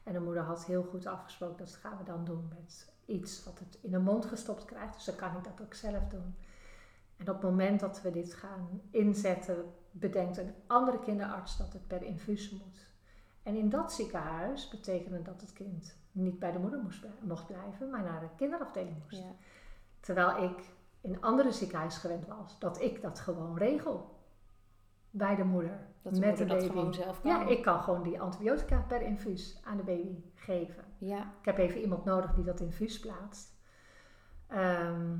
[0.04, 3.60] En de moeder had heel goed afgesproken dat gaan we dan doen met iets wat
[3.60, 4.94] het in de mond gestopt krijgt.
[4.94, 6.36] Dus dan kan ik dat ook zelf doen.
[7.18, 11.88] En op het moment dat we dit gaan inzetten, bedenkt een andere kinderarts dat het
[11.88, 12.85] per infuus moet.
[13.46, 17.90] En in dat ziekenhuis betekende dat het kind niet bij de moeder moest, mocht blijven,
[17.90, 19.22] maar naar de kinderafdeling moest.
[19.22, 19.36] Ja.
[20.00, 24.14] Terwijl ik in andere ziekenhuis gewend was dat ik dat gewoon regel.
[25.10, 25.88] Bij de moeder.
[26.02, 27.32] Dat de met moeder de dat gewoon zelf kan.
[27.32, 30.84] Ja, ik kan gewoon die antibiotica per infuus aan de baby geven.
[30.98, 33.54] Ja, Ik heb even iemand nodig die dat infuus plaatst.
[34.48, 35.18] Ehm,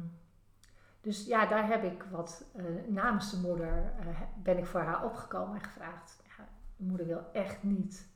[1.02, 5.06] dus ja, daar heb ik wat eh, namens de moeder eh, ben ik voor haar
[5.06, 6.24] opgekomen en gevraagd.
[6.38, 8.14] Ja, de moeder wil echt niet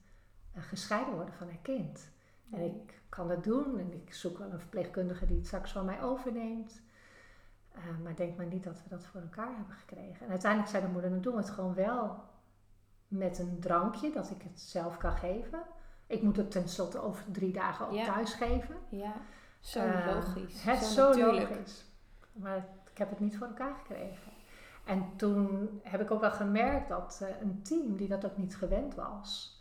[0.56, 2.10] gescheiden worden van haar kind.
[2.52, 2.70] En Nee.
[2.70, 6.02] ik kan dat doen en ik zoek wel een verpleegkundige die het straks van mij
[6.04, 6.82] overneemt.
[7.72, 10.26] Eh, maar denk maar niet dat we dat voor elkaar hebben gekregen.
[10.26, 12.24] En uiteindelijk zei de moeder, dan doen we het gewoon wel
[13.08, 15.62] met een drankje, dat ik het zelf kan geven.
[16.08, 18.06] Ik moet het tenslotte over drie dagen ook Ja.
[18.14, 18.76] thuis geven.
[18.90, 19.14] ja.
[19.60, 20.64] Zo Eh, logisch.
[20.64, 21.50] Het zo is zo natuurlijk.
[21.50, 21.86] logisch.
[22.32, 22.58] Maar
[22.92, 24.32] ik heb het niet voor elkaar gekregen.
[24.86, 28.56] En toen heb ik ook wel gemerkt dat eh, een team die dat ook niet
[28.58, 29.59] gewend was,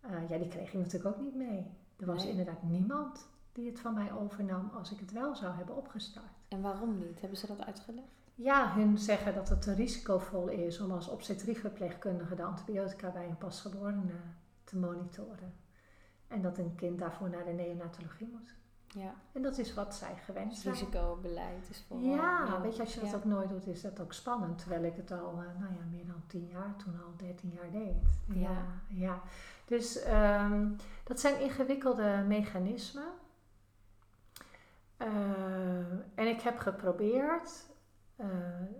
[0.00, 1.66] eh, ja, die kreeg ik natuurlijk ook niet mee.
[1.96, 2.30] Er was Nee.
[2.30, 6.32] inderdaad niemand die het van mij overnam als ik het wel zou hebben opgestart.
[6.48, 7.20] En waarom niet?
[7.20, 8.06] Hebben ze dat uitgelegd?
[8.34, 13.38] Ja, hun zeggen dat het te risicovol is om als obstetriekverpleegkundige de antibiotica bij een
[13.38, 14.12] pasgeborene
[14.64, 15.52] te monitoren.
[16.28, 18.54] En dat een kind daarvoor naar de neonatologie moet.
[18.86, 20.74] Ja, En dat is wat zij gewend dus zijn.
[20.74, 23.16] risicobeleid is voor Ja, weet je, als je dat ja.
[23.16, 24.58] ook nooit doet, is dat ook spannend.
[24.58, 27.70] Terwijl ik het al, eh, nou ja, meer dan tien jaar, toen al dertien jaar
[27.70, 27.96] deed.
[28.26, 28.64] Ja, Ja.
[28.88, 29.20] ja.
[29.68, 30.68] Dus ehm,
[31.04, 33.08] dat zijn ingewikkelde mechanismen.
[34.96, 35.08] Eh,
[36.14, 37.66] en ik heb geprobeerd
[38.16, 38.26] eh,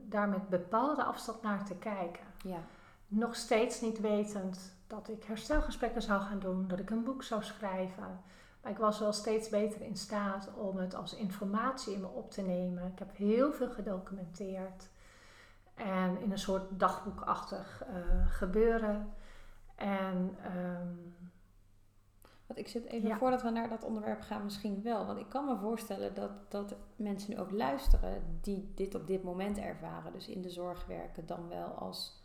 [0.05, 2.27] daar met bepaalde afstand naar te kijken.
[2.43, 2.61] Ja,
[3.07, 7.43] Nog steeds niet wetend dat ik herstelgesprekken zou gaan doen, dat ik een boek zou
[7.43, 8.21] schrijven.
[8.63, 12.31] Maar ik was wel steeds beter in staat om het als informatie in me op
[12.31, 12.87] te nemen.
[12.93, 14.89] Ik heb heel veel gedocumenteerd.
[15.75, 19.13] En in een soort dagboekachtig eh, gebeuren.
[19.79, 20.87] En ehm,
[22.47, 23.17] want ik zit even Ja.
[23.17, 25.07] voordat we naar dat onderwerp gaan, misschien wel.
[25.07, 29.23] Want ik kan me voorstellen dat, dat mensen nu ook luisteren die dit op dit
[29.23, 30.13] moment ervaren.
[30.13, 32.23] Dus in de zorg werken, dan wel als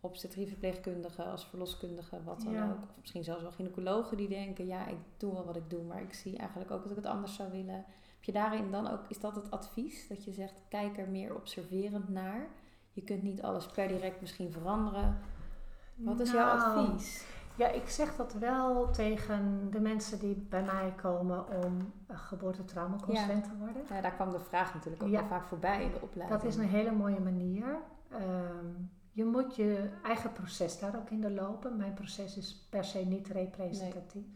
[0.00, 2.70] obstetrieverpleegkundige, als verloskundige, wat dan Ja.
[2.70, 2.82] ook.
[2.82, 6.02] Of misschien zelfs wel gynaecologen die denken, ja, ik doe wel wat ik doe, maar
[6.02, 7.74] ik zie eigenlijk ook dat ik het anders zou willen.
[8.14, 10.08] Heb je daarin dan ook, is dat het advies?
[10.08, 12.48] Dat je zegt, kijk er meer observerend naar.
[12.92, 15.18] Je kunt niet alles per direct misschien veranderen.
[15.96, 17.24] Wat is jouw nou, advies?
[17.56, 23.44] Ja, ik zeg dat wel tegen de mensen die bij mij komen om uh, geboortetraumaconsulent
[23.44, 23.82] te worden.
[23.88, 25.18] Ja, daar kwam de vraag natuurlijk ook Ja.
[25.18, 26.40] wel vaak voorbij in de opleiding.
[26.40, 27.64] Dat is een hele mooie manier.
[28.10, 28.66] Ehm,
[29.12, 31.76] je moet je eigen proces daar ook in doorlopen.
[31.76, 34.26] Mijn proces is per se niet representatief.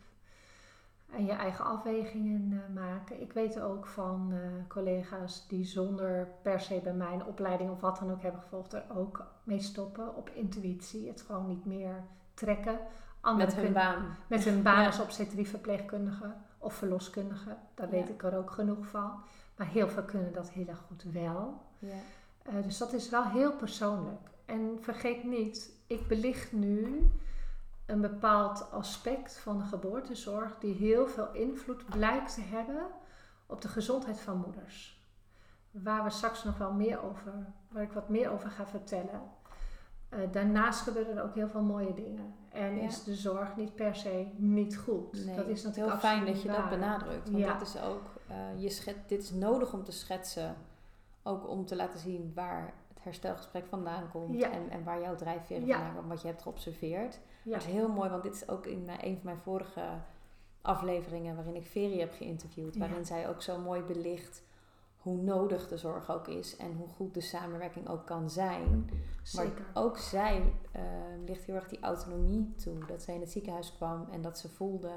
[1.11, 3.21] En je eigen afwegingen eh, maken.
[3.21, 4.39] Ik weet ook van eh,
[4.69, 8.73] collega's die zonder per se bij mij een opleiding of wat dan ook hebben gevolgd,
[8.73, 11.09] er ook mee stoppen op intuïtie.
[11.09, 12.05] Het gewoon niet meer
[12.35, 12.79] trekken.
[13.21, 14.17] Anderen met hun baan.
[14.27, 17.57] Met hun baan als obstetrieverpleegkundige of verloskundige.
[17.75, 19.13] Daar weet ik er ook genoeg van.
[19.57, 21.63] Maar heel veel kunnen dat heel erg goed wel.
[21.79, 21.89] Ja.
[22.49, 24.29] Uh, dus dat is wel heel persoonlijk.
[24.47, 27.11] En vergeet niet, ik belicht nu
[27.91, 32.87] een bepaald aspect van de geboortezorg die heel veel invloed blijkt te hebben
[33.47, 35.05] op de gezondheid van moeders.
[35.71, 39.21] Waar we straks nog wel meer over, waar ik wat meer over ga vertellen.
[40.11, 42.35] Uh, daarnaast gebeuren er ook heel veel mooie dingen.
[42.49, 45.25] En is de zorg niet per se niet goed.
[45.25, 47.31] Nee, dat is natuurlijk heel fijn dat je dat benadrukt.
[47.31, 50.57] Want dat is ook, uh, je schet, dit is nodig om te schetsen.
[51.23, 54.43] Ook om te laten zien waar het herstelgesprek vandaan komt.
[54.43, 56.09] En, en waar jouw drijfveren vandaan komt.
[56.09, 57.19] Wat je hebt geobserveerd.
[57.45, 59.83] Dat is heel mooi, want dit is ook in een van mijn vorige
[60.63, 62.77] afleveringen waarin ik Veri heb geïnterviewd.
[62.77, 64.43] Waarin zij ook zo mooi belicht
[64.97, 68.91] hoe nodig de zorg ook is en hoe goed de samenwerking ook kan zijn.
[69.23, 69.65] Zeker.
[69.73, 70.83] Maar ook zij uh,
[71.27, 72.85] ligt heel erg die autonomie toe.
[72.87, 74.91] Dat zij in het ziekenhuis kwam en dat ze voelde,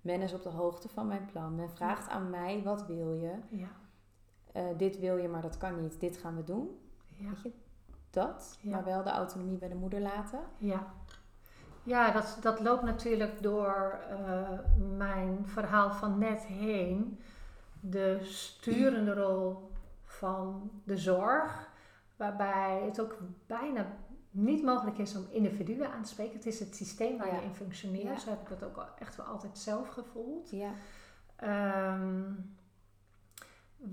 [0.00, 1.54] men is op de hoogte van mijn plan.
[1.54, 3.32] Men vraagt aan mij, wat wil je?
[3.48, 3.68] Ja.
[4.56, 6.00] Uh, dit wil je, maar dat kan niet.
[6.00, 6.78] Dit gaan we doen.
[7.08, 7.28] Ja.
[7.28, 7.52] Weet je,
[8.10, 8.58] dat.
[8.62, 10.40] Maar wel de autonomie bij de moeder laten.
[10.58, 10.94] Ja.
[11.84, 14.48] Ja, dat, dat loopt natuurlijk door uh,
[14.96, 17.18] mijn verhaal van net heen
[17.80, 19.70] de sturende rol
[20.04, 21.68] van de zorg,
[22.16, 23.86] waarbij het ook bijna
[24.30, 26.34] niet mogelijk is om individuen aan te spreken.
[26.34, 28.20] Het is het systeem waar je in functioneert.
[28.20, 30.50] Zo heb ik dat ook echt wel altijd zelf gevoeld.
[30.50, 30.70] Ja.
[31.36, 32.22] Ehm,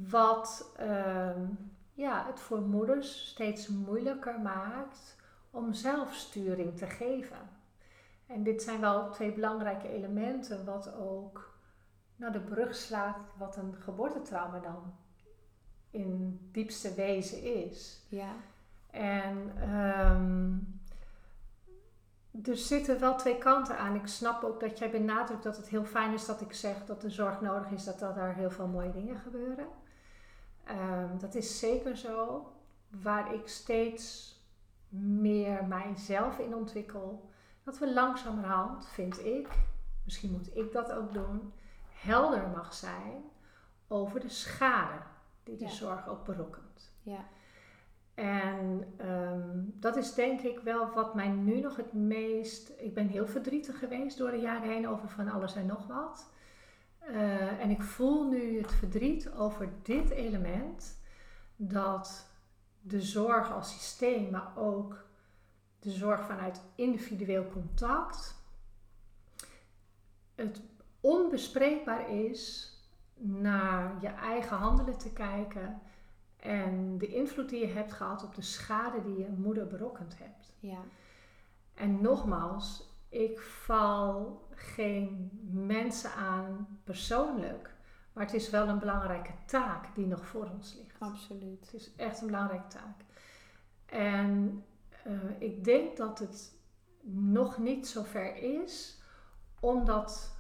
[0.10, 1.46] wat ehm,
[1.94, 5.16] ja, het voor moeders steeds moeilijker maakt
[5.50, 7.51] om zelfsturing te geven.
[8.34, 11.52] En dit zijn wel twee belangrijke elementen, wat ook
[12.16, 14.94] nou, de brug slaat wat een geboortetrauma dan
[15.90, 18.06] in diepste wezen is.
[18.10, 18.34] Ja.
[18.92, 20.82] En um,
[22.44, 23.96] er zitten wel twee kanten aan.
[23.96, 27.02] Ik snap ook dat jij benadrukt dat het heel fijn is dat ik zeg dat
[27.02, 29.68] de zorg nodig is, dat, dat daar heel veel mooie dingen gebeuren.
[30.70, 32.46] Um, dat is zeker zo.
[33.02, 34.36] Waar ik steeds
[34.90, 37.30] meer mijzelf in ontwikkel,
[37.64, 39.48] dat we langzamerhand, vind ik,
[40.04, 41.54] misschien moet ik dat ook doen,
[41.90, 43.24] helder mag zijn
[43.88, 45.00] over de schade
[45.44, 46.94] die de zorg ook berokkent.
[47.02, 47.26] Ja.
[48.14, 52.72] En um, dat is denk ik wel wat mij nu nog het meest.
[52.78, 56.30] Ik ben heel verdrietig geweest door de jaren heen over van alles en nog wat.
[57.10, 61.00] Uh, en ik voel nu het verdriet over dit element
[61.56, 62.30] dat
[62.82, 65.06] de zorg als systeem, maar ook
[65.82, 68.36] de zorg vanuit individueel contact,
[70.36, 70.62] het
[71.00, 72.74] onbespreekbaar is
[73.16, 75.82] naar je eigen handelen te kijken
[76.38, 80.54] en de invloed die je hebt gehad op de schade die je moeder berokkend hebt.
[80.60, 80.80] Ja.
[81.74, 87.76] En nogmaals, ik val geen mensen aan persoonlijk,
[88.14, 91.00] maar het is wel een belangrijke taak die nog voor ons ligt.
[91.00, 91.72] Absoluut.
[91.72, 93.00] Het is echt een belangrijke taak.
[93.86, 94.64] En
[95.08, 96.60] uh, ik denk dat het
[97.14, 99.02] nog niet zo ver is,
[99.60, 100.40] omdat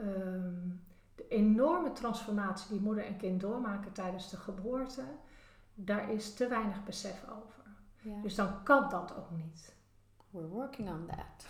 [0.00, 0.68] Ehm,
[1.14, 5.02] de enorme transformatie die moeder en kind doormaken tijdens de geboorte,
[5.74, 7.58] daar is te weinig besef over.
[8.22, 9.74] Dus dan kan dat ook niet.
[10.30, 11.46] We're working on that.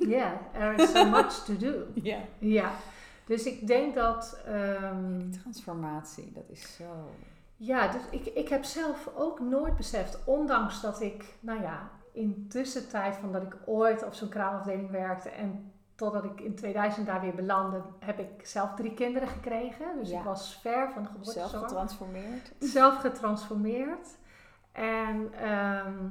[0.00, 1.86] Ja, yeah, there is so much to do.
[2.02, 2.18] Ja.
[2.38, 2.72] Ja.
[3.26, 4.42] Dus ik denk dat.
[4.48, 7.10] Um, die transformatie, dat is zo.
[7.56, 12.46] Ja, dus ik, ik heb zelf ook nooit beseft, ondanks dat ik, nou ja, in
[12.48, 17.20] tussentijd van dat ik ooit op zo'n kraamafdeling werkte en totdat ik in 2000 daar
[17.20, 19.86] weer belandde, heb ik zelf drie kinderen gekregen.
[19.98, 21.50] Dus ik was ver van de geboortezorg.
[21.50, 22.52] Zelf getransformeerd.
[22.58, 24.08] Zelf getransformeerd.
[24.72, 26.08] En ehm,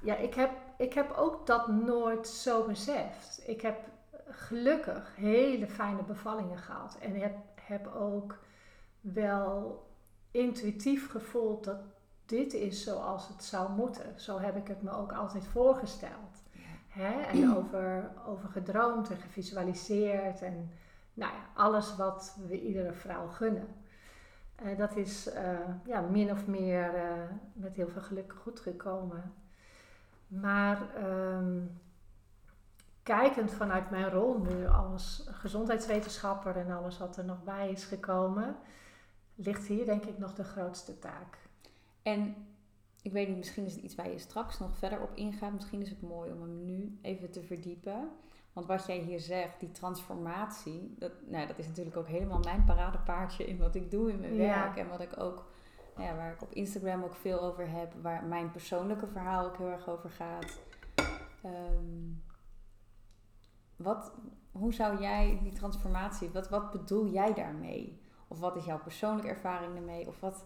[0.00, 3.42] ja, ik heb, ik heb ook dat nooit zo beseft.
[3.46, 3.78] Ik heb
[4.28, 6.96] gelukkig hele fijne bevallingen gehad.
[7.00, 8.38] En heb, heb ook
[9.00, 9.88] wel
[10.30, 11.80] intuïtief gevoeld dat
[12.26, 14.20] dit is zoals het zou moeten.
[14.20, 16.42] Zo heb ik het me ook altijd voorgesteld.
[16.88, 17.20] Hè?
[17.20, 20.42] En over, over gedroomd en gevisualiseerd.
[20.42, 20.70] En
[21.14, 23.68] nou ja, alles wat we iedere vrouw gunnen.
[24.62, 27.02] Uh, dat is uh, ja, min of meer uh,
[27.52, 29.32] met heel veel geluk goed gekomen.
[30.26, 31.80] Maar um,
[33.02, 38.56] kijkend vanuit mijn rol nu als gezondheidswetenschapper en alles wat er nog bij is gekomen,
[39.46, 41.38] ligt hier denk ik nog de grootste taak.
[42.02, 42.34] En
[43.02, 45.52] ik weet niet, misschien is het iets waar je straks nog verder op ingaat.
[45.52, 48.08] Misschien is het mooi om hem nu even te verdiepen.
[48.52, 52.64] Want wat jij hier zegt, die transformatie, dat, nou, dat is natuurlijk ook helemaal mijn
[52.64, 54.76] paradepaardje in wat ik doe in mijn werk.
[54.76, 55.50] En wat ik ook,
[55.96, 59.56] nou ja, waar ik op Instagram ook veel over heb, waar mijn persoonlijke verhaal ook
[59.56, 60.60] heel erg over gaat.
[61.42, 62.10] Ehm,
[63.76, 64.12] wat,
[64.52, 67.99] hoe zou jij die transformatie, wat, wat bedoel jij daarmee?
[68.30, 70.06] Of wat is jouw persoonlijke ervaring ermee?
[70.08, 70.44] Of wat,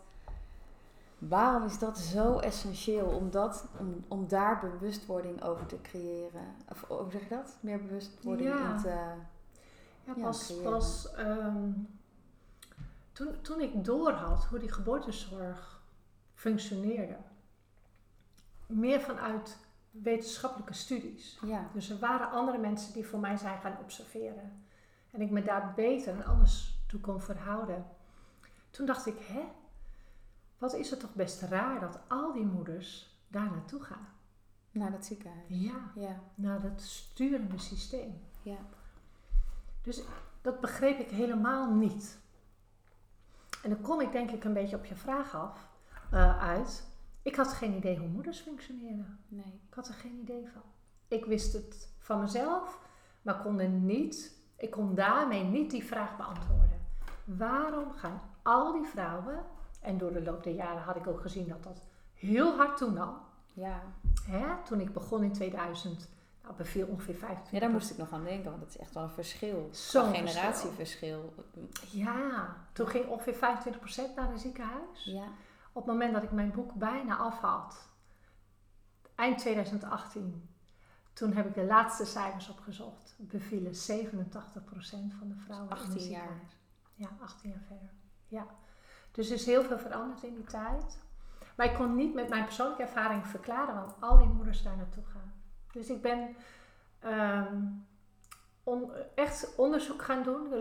[1.19, 6.55] waarom is dat zo essentieel om, dat, om, om daar bewustwording over te creëren?
[6.71, 7.57] Of hoe zeg je dat?
[7.61, 8.71] Meer bewustwording Ja.
[8.71, 8.89] in te...
[8.89, 11.71] Ja, Ja, pas, pas ehm,
[13.13, 15.83] toen, toen ik doorhad hoe die geboortezorg
[16.35, 17.17] functioneerde,
[18.67, 19.59] meer vanuit
[19.91, 21.39] wetenschappelijke studies.
[21.45, 24.65] Ja, Dus er waren andere mensen die voor mij zijn gaan observeren.
[25.11, 27.85] En ik me daar beter en anders toe kon verhouden.
[28.71, 29.43] Toen dacht ik, hè,
[30.59, 34.09] wat is het toch best raar dat al die moeders daar naartoe gaan.
[34.71, 35.45] naar dat ziekenhuis.
[35.49, 38.21] Ja, Ja, naar dat sturende systeem.
[38.43, 38.57] ja.
[39.83, 40.03] Dus
[40.41, 42.19] dat begreep ik helemaal niet.
[43.63, 45.69] En dan kom ik denk ik een beetje op je vraag af,
[46.11, 46.89] eh, uit.
[47.23, 49.19] Ik had geen idee hoe moeders functioneren.
[49.29, 49.61] Nee.
[49.69, 50.63] Ik had er geen idee van.
[51.09, 52.79] Ik wist het van mezelf,
[53.23, 56.74] maar kon er niet, ik kon daarmee niet die vraag beantwoorden.
[57.25, 59.45] Waarom gaan al die vrouwen,
[59.81, 61.83] en door de loop der jaren had ik ook gezien dat dat
[62.15, 63.17] heel hard toenam.
[63.53, 63.83] Ja.
[64.25, 64.63] Hè?
[64.65, 66.09] Toen ik begon in 2000,
[66.43, 68.95] nou, beviel ongeveer 25 ja, daar moest ik nog aan denken, want dat is echt
[68.95, 69.69] wel een verschil.
[69.73, 71.35] Zo'n Een generatieverschil.
[71.91, 75.05] Ja, toen ging ongeveer 25% naar een ziekenhuis.
[75.05, 75.29] Ja.
[75.73, 77.89] Op het moment dat ik mijn boek bijna af had,
[79.15, 80.49] eind 2018,
[81.13, 83.77] toen heb ik de laatste cijfers opgezocht, bevielen 87%
[85.19, 86.41] van de vrouwen in 18 het jaar.
[86.95, 87.91] Ja, 18 jaar verder.
[88.29, 88.47] Ja.
[89.13, 90.99] Dus er is heel veel veranderd in die tijd.
[91.57, 95.05] Maar ik kon niet met mijn persoonlijke ervaring verklaren waarom al die moeders daar naartoe
[95.05, 95.33] gaan.
[95.73, 96.37] Dus ik ben
[97.01, 97.57] ehm,
[98.65, 100.59] on- echt onderzoek gaan doen, eh,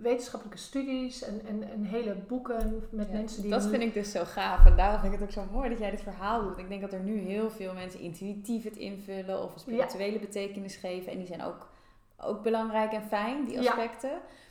[0.00, 3.50] wetenschappelijke studies en, en, en hele boeken met Ja, mensen die.
[3.50, 4.66] Dat vind ik dus zo gaaf.
[4.66, 6.58] En daarom vind ik het ook zo mooi dat jij dit verhaal doet.
[6.58, 10.76] Ik denk dat er nu heel veel mensen intuïtief het invullen of een spirituele betekenis
[10.76, 11.12] geven.
[11.12, 11.68] En die zijn ook,
[12.16, 13.74] ook belangrijk en fijn, die Ja.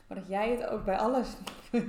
[0.08, 1.28] Maar dat jij het ook bij alles.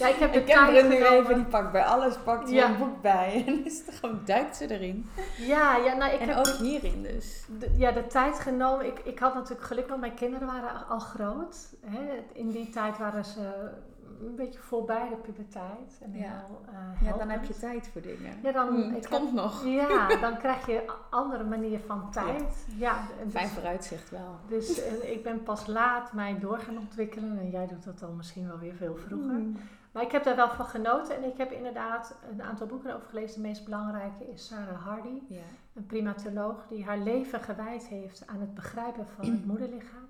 [0.00, 2.50] Ja, ik heb de ik ken tijd Brun nu even, die pakt bij alles pakt
[2.50, 2.68] Ja.
[2.68, 3.42] een boek bij.
[3.46, 5.08] En is het gewoon, duikt ze erin.
[5.38, 7.44] Ja, ja, nou, ik en heb ook hierin dus.
[7.58, 8.86] de, ja, de tijd genomen.
[8.86, 11.56] Ik, ik had natuurlijk geluk, want mijn kinderen waren al groot.
[11.86, 12.24] Hè.
[12.32, 13.70] In die tijd waren ze
[14.20, 15.98] een beetje voorbij de puberteit.
[16.02, 16.18] En Ja.
[16.20, 18.32] heel, eh, Ja, dan heb je tijd voor dingen.
[18.42, 19.64] Ja, dan, Hm, ik het heb- komt nog.
[19.64, 22.66] Ja, dan krijg je een andere manier van tijd.
[22.76, 24.36] Ja, en Fijn dus, vooruitzicht wel.
[24.48, 27.38] dus eh, ik ben pas laat mij door gaan ontwikkelen.
[27.38, 29.34] En jij doet dat dan misschien wel weer veel vroeger.
[29.36, 29.52] Hm.
[29.92, 31.16] Maar ik heb daar wel van genoten.
[31.16, 33.42] En ik heb inderdaad een aantal boeken over gelezen.
[33.42, 35.20] De meest belangrijke is Sarah Hardy.
[35.28, 35.40] Ja.
[35.74, 40.03] Een primatoloog die haar leven gewijd heeft aan het begrijpen van het moederlichaam.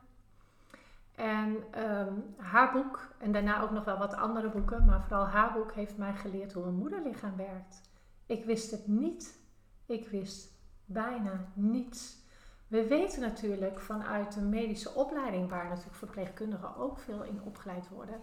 [1.15, 5.53] En ehm, haar boek, en daarna ook nog wel wat andere boeken, maar vooral haar
[5.53, 7.81] boek heeft mij geleerd hoe een moederlichaam werkt.
[8.27, 9.39] Ik wist het niet.
[9.87, 10.53] Ik wist
[10.85, 12.23] bijna niets.
[12.69, 18.21] We weten natuurlijk vanuit de medische opleiding, waar natuurlijk verpleegkundigen ook veel in opgeleid worden,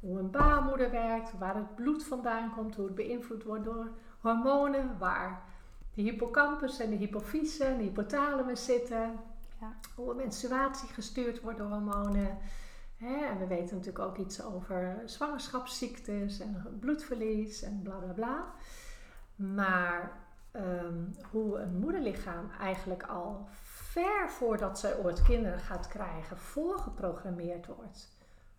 [0.00, 4.98] hoe een baarmoeder werkt, waar het bloed vandaan komt, hoe het beïnvloed wordt door hormonen,
[4.98, 5.42] waar
[5.94, 9.20] de hippocampus en de hypofyse en de hypothalamus zitten.
[9.60, 9.76] Ja.
[9.94, 12.38] Hoe menstruatie gestuurd wordt door hormonen.
[12.96, 18.52] Hè, en we weten natuurlijk ook iets over zwangerschapsziektes en bloedverlies en bla bla bla.
[19.36, 20.12] Maar
[20.50, 28.08] ehm, hoe een moederlichaam eigenlijk al ver voordat zij ooit kinderen gaat krijgen, voorgeprogrammeerd wordt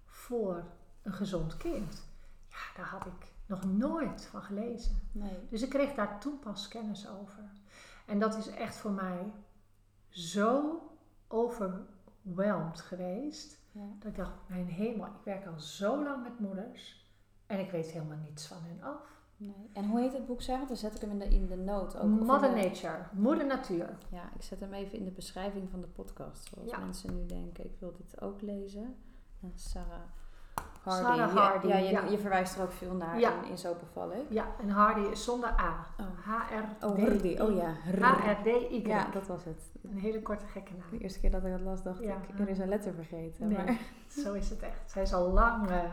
[0.06, 0.64] voor
[1.04, 2.08] een gezond kind.
[2.50, 5.10] Ja, daar had ik nog nooit van gelezen.
[5.12, 5.48] Nee.
[5.50, 7.44] Dus ik kreeg daar toen pas kennis over.
[8.06, 9.32] En dat is echt voor mij
[10.10, 10.82] zo
[11.30, 13.60] overwhelmed geweest.
[13.72, 13.88] Ja.
[14.00, 17.08] Dat ik dacht, mijn hemel, ik werk al zo lang met moeders.
[17.46, 19.18] En ik weet helemaal niets van hen af.
[19.38, 19.70] Nee.
[19.74, 20.68] En hoe heet het boek, Sarah?
[20.68, 22.10] Dan zet ik hem in de, in de note ook.
[22.10, 23.98] Mother de- Nature, moeder natuur.
[24.12, 26.48] Ja, ik zet hem even in de beschrijving van de podcast.
[26.54, 26.78] Zoals Ja.
[26.80, 28.96] mensen nu denken, ik wil dit ook lezen.
[29.42, 30.00] En Sarah
[30.90, 31.04] Hardy.
[31.18, 32.04] Sarah Ja, Hardy, Ja, je, ja.
[32.10, 33.32] je verwijst er ook veel naar Ja.
[33.44, 34.26] in, in Zo beval ik.
[34.30, 35.86] Ja, en Hardy is zonder A.
[36.00, 36.06] Oh.
[36.26, 36.84] H-R-D.
[36.84, 37.38] Oh, Hardy.
[37.40, 37.74] Oh ja.
[38.02, 38.88] H-R-D-Y.
[38.88, 39.72] Ja, dat was het.
[39.84, 41.00] Een hele korte gekke De naam.
[41.02, 43.48] eerste keer dat ik dat las, dacht ik, er is een letter vergeten.
[43.48, 43.78] Nee, Maar,
[44.24, 44.92] zo is het echt.
[44.92, 45.92] Zij is al lang eh, eh,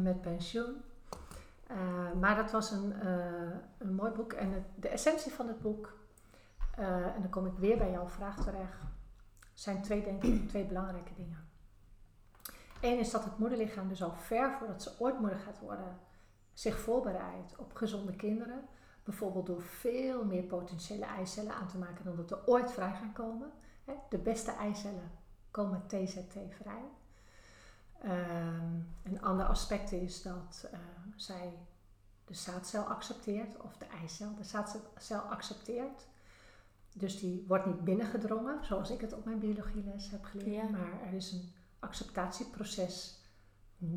[0.00, 0.82] met pensioen.
[1.66, 1.76] Eh,
[2.20, 2.94] maar dat was een,
[3.78, 4.32] een mooi boek.
[4.32, 5.92] En het- de essentie van het boek,
[6.76, 8.78] en dan kom ik weer bij jouw vraag terecht,
[9.52, 11.43] zijn twee, denk ik, twee belangrijke dingen.
[12.84, 15.98] Eén is dat het moederlichaam dus al ver voordat ze ooit moeder gaat worden,
[16.52, 18.64] zich voorbereidt op gezonde kinderen.
[19.04, 23.12] Bijvoorbeeld door veel meer potentiële eicellen aan te maken dan dat er ooit vrij gaan
[23.12, 23.52] komen.
[24.08, 25.10] De beste eicellen
[25.50, 26.82] komen TZT vrij.
[28.00, 30.78] Ehm, een ander aspect is dat eh,
[31.16, 31.52] zij
[32.24, 36.06] de zaadcel accepteert, of de eicel de zaadcel accepteert.
[36.92, 40.70] dus die wordt niet binnengedrongen, zoals ik het op mijn biologieles heb geleerd.
[40.70, 40.76] Ja.
[40.76, 41.52] Maar er is een
[41.84, 43.22] acceptatieproces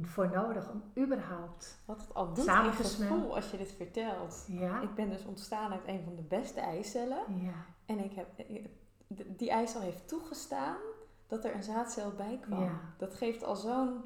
[0.02, 1.82] voor nodig om überhaupt.
[1.86, 4.46] Wat het al doet in gevoel als je dit vertelt.
[4.48, 7.24] Ja, Ik ben dus ontstaan uit een van de beste eicellen.
[7.44, 7.54] ja,
[7.86, 8.28] En ik heb,
[9.38, 10.78] die eicel heeft toegestaan
[11.28, 12.64] dat er een zaadcel bij kwam.
[12.64, 12.80] Ja.
[12.98, 14.06] Dat geeft al zo'n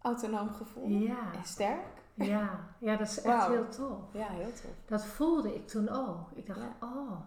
[0.00, 0.88] autonoom gevoel.
[0.88, 2.02] ja, En sterk.
[2.14, 4.12] ja, ja, dat is echt heel tof.
[4.12, 4.74] Ja, heel tof.
[4.86, 6.30] Dat voelde ik toen ook.
[6.34, 6.76] Ik dacht, Ja.
[6.80, 7.20] oh,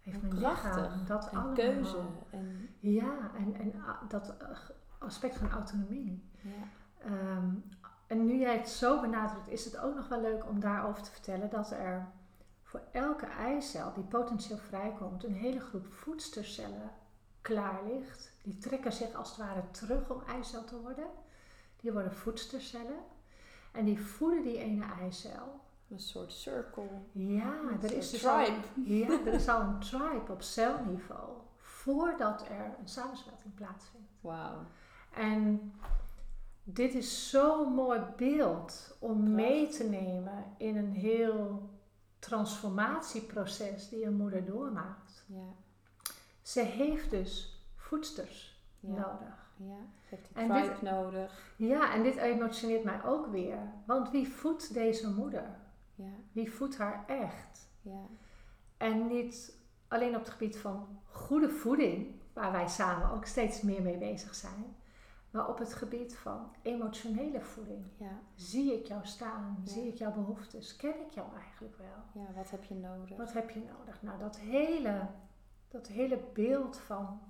[0.00, 1.54] heeft mijn lichaam dat En allemaal.
[1.54, 1.98] keuze.
[2.30, 4.48] En, Ja, en, en a- dat eh,
[5.00, 6.30] aspect van autonomie.
[6.40, 6.50] ja.
[7.04, 7.48] Ehm,
[8.06, 11.10] en nu jij het zo benadrukt, is het ook nog wel leuk om daarover te
[11.10, 12.08] vertellen dat er
[12.62, 16.90] voor elke eicel die potentieel vrijkomt, een hele groep voedstercellen
[17.40, 18.32] klaar ligt.
[18.42, 21.06] Die trekken zich als het ware terug om eicel te worden.
[21.80, 22.98] Die worden voedstercellen.
[23.72, 25.60] En die voeden die ene eicel.
[25.88, 26.88] Een soort circle.
[27.12, 28.60] Ja, Een er is dus al, tribe.
[28.94, 31.28] ja, er is al een tribe op celniveau
[31.58, 34.08] voordat er een samensmelting plaatsvindt.
[34.20, 34.66] Wauw.
[35.14, 35.72] En
[36.64, 41.68] dit is zo'n mooi beeld om mee te nemen in een heel
[42.18, 45.24] transformatieproces die een moeder doormaakt.
[45.26, 45.54] Ja.
[46.42, 48.88] Ze heeft dus voedsters Ja.
[48.88, 49.50] nodig.
[49.56, 49.76] Ja.
[50.08, 51.52] Ze heeft En dit- tribe nodig.
[51.56, 53.58] Ja, en dit emotioneert mij ook weer.
[53.86, 55.58] Want wie voedt deze moeder?
[55.94, 56.12] Ja.
[56.32, 57.68] Wie voedt haar echt?
[57.82, 58.02] Ja.
[58.76, 59.54] En niet
[59.88, 64.34] alleen op het gebied van goede voeding, waar wij samen ook steeds meer mee bezig
[64.34, 64.76] zijn,
[65.30, 67.84] maar op het gebied van emotionele voeding.
[67.96, 68.20] Ja.
[68.34, 69.60] Zie ik jou staan?
[69.64, 69.70] Ja.
[69.72, 70.76] Zie ik jouw behoeftes?
[70.76, 72.22] Ken ik jou eigenlijk wel?
[72.24, 72.32] Ja.
[72.34, 73.16] Wat heb je nodig?
[73.16, 74.02] Wat heb je nodig?
[74.02, 75.06] Nou, dat hele,
[75.68, 77.20] dat hele beeld van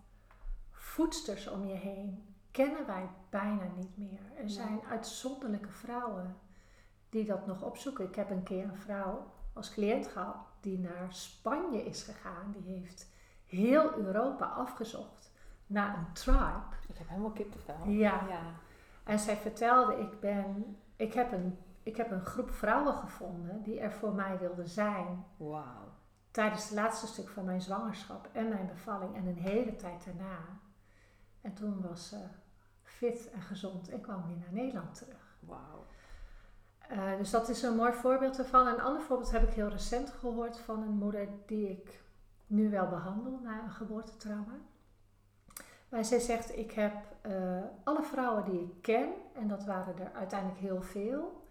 [0.70, 4.20] voedsters om je heen kennen wij bijna niet meer.
[4.36, 4.48] Er Nee.
[4.48, 6.36] zijn uitzonderlijke vrouwen
[7.08, 8.04] die dat nog opzoeken.
[8.04, 12.54] Ik heb een keer een vrouw als cliënt gehad die naar Spanje is gegaan.
[12.58, 13.06] Die heeft
[13.46, 15.29] heel Europa afgezocht
[15.70, 16.62] naar een tribe.
[16.88, 17.88] Ik heb helemaal kippenvel.
[17.88, 18.24] Ja.
[18.28, 18.40] Ja.
[19.04, 23.80] En zij vertelde, ik, ben, ik, heb een, ik heb een groep vrouwen gevonden die
[23.80, 25.92] er voor mij wilden zijn Wauw.
[26.30, 30.38] tijdens het laatste stuk van mijn zwangerschap en mijn bevalling en een hele tijd daarna.
[31.40, 32.18] En toen was ze
[32.82, 35.36] fit en gezond en kwam weer naar Nederland terug.
[35.40, 35.86] Wauw.
[36.88, 38.66] Eh, dus dat is een mooi voorbeeld ervan.
[38.66, 42.02] Een ander voorbeeld heb ik heel recent gehoord van een moeder die ik
[42.46, 44.54] nu wel behandel na een geboortetrauma.
[45.90, 47.32] Maar zij zegt, ik heb eh,
[47.84, 51.44] alle vrouwen die ik ken, en dat waren er uiteindelijk heel veel,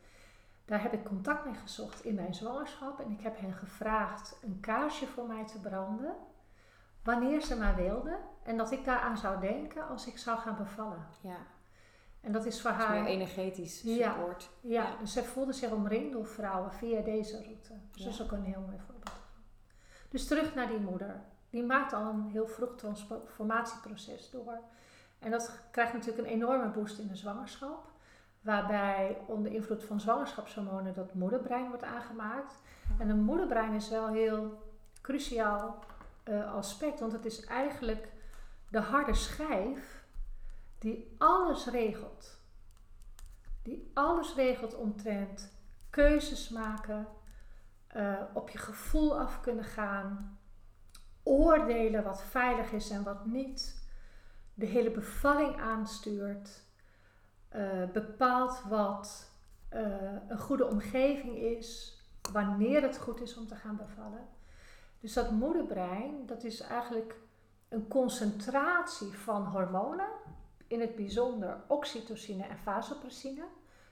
[0.66, 3.00] daar heb ik contact mee gezocht in mijn zwangerschap.
[3.00, 6.16] En ik heb hen gevraagd een kaarsje voor mij te branden,
[7.04, 8.18] wanneer ze maar wilden.
[8.44, 11.06] En dat ik daaraan zou denken als ik zou gaan bevallen.
[11.22, 11.38] Ja.
[12.22, 13.06] En dat is voor Dat is haar...
[13.06, 14.14] energetisch Ja.
[14.14, 14.50] support.
[14.62, 14.96] Ja, Ja.
[15.00, 17.74] dus zij voelde zich omringd door vrouwen via deze route.
[17.92, 18.24] Dus dat is Ja.
[18.24, 19.18] ook een heel mooi voorbeeld.
[20.10, 21.22] Dus terug naar die moeder.
[21.50, 24.60] Die maakt al een heel vroeg transformatieproces door.
[25.20, 27.92] En dat krijgt natuurlijk een enorme boost in de zwangerschap.
[28.42, 32.54] Waarbij onder invloed van zwangerschapshormonen dat moederbrein wordt aangemaakt.
[33.00, 34.72] En een moederbrein is wel heel
[35.02, 35.84] cruciaal
[36.24, 37.00] eh, aspect.
[37.00, 38.12] Want het is eigenlijk
[38.70, 40.04] de harde schijf
[40.78, 42.40] die alles regelt
[43.70, 45.54] die alles regelt omtrent
[45.90, 47.08] keuzes maken,
[47.88, 50.39] eh, op je gevoel af kunnen gaan,
[51.30, 53.88] oordelen wat veilig is en wat niet,
[54.54, 56.64] de hele bevalling aanstuurt,
[57.50, 59.32] eh, bepaalt wat
[59.70, 62.00] eh, een goede omgeving is,
[62.32, 64.28] wanneer het goed is om te gaan bevallen.
[65.00, 67.16] Dus dat moederbrein, dat is eigenlijk
[67.70, 70.10] een concentratie van hormonen,
[70.68, 73.44] in het bijzonder oxytocine en vasopressine.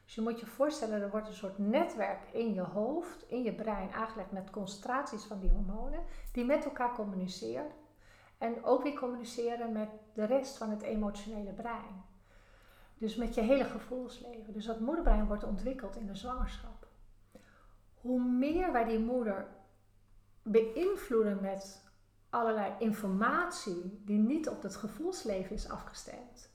[0.08, 3.54] Dus je moet je voorstellen, er wordt een soort netwerk in je hoofd, in je
[3.54, 7.72] brein aangelegd met concentraties van die hormonen, die met elkaar communiceren.
[8.38, 12.04] En ook weer communiceren met de rest van het emotionele brein.
[12.98, 14.54] Dus met je hele gevoelsleven.
[14.54, 16.88] Dus dat moederbrein wordt ontwikkeld in de zwangerschap.
[17.94, 19.48] Hoe meer wij die moeder
[20.42, 21.92] beïnvloeden met
[22.30, 26.54] allerlei informatie die niet op het gevoelsleven is afgestemd,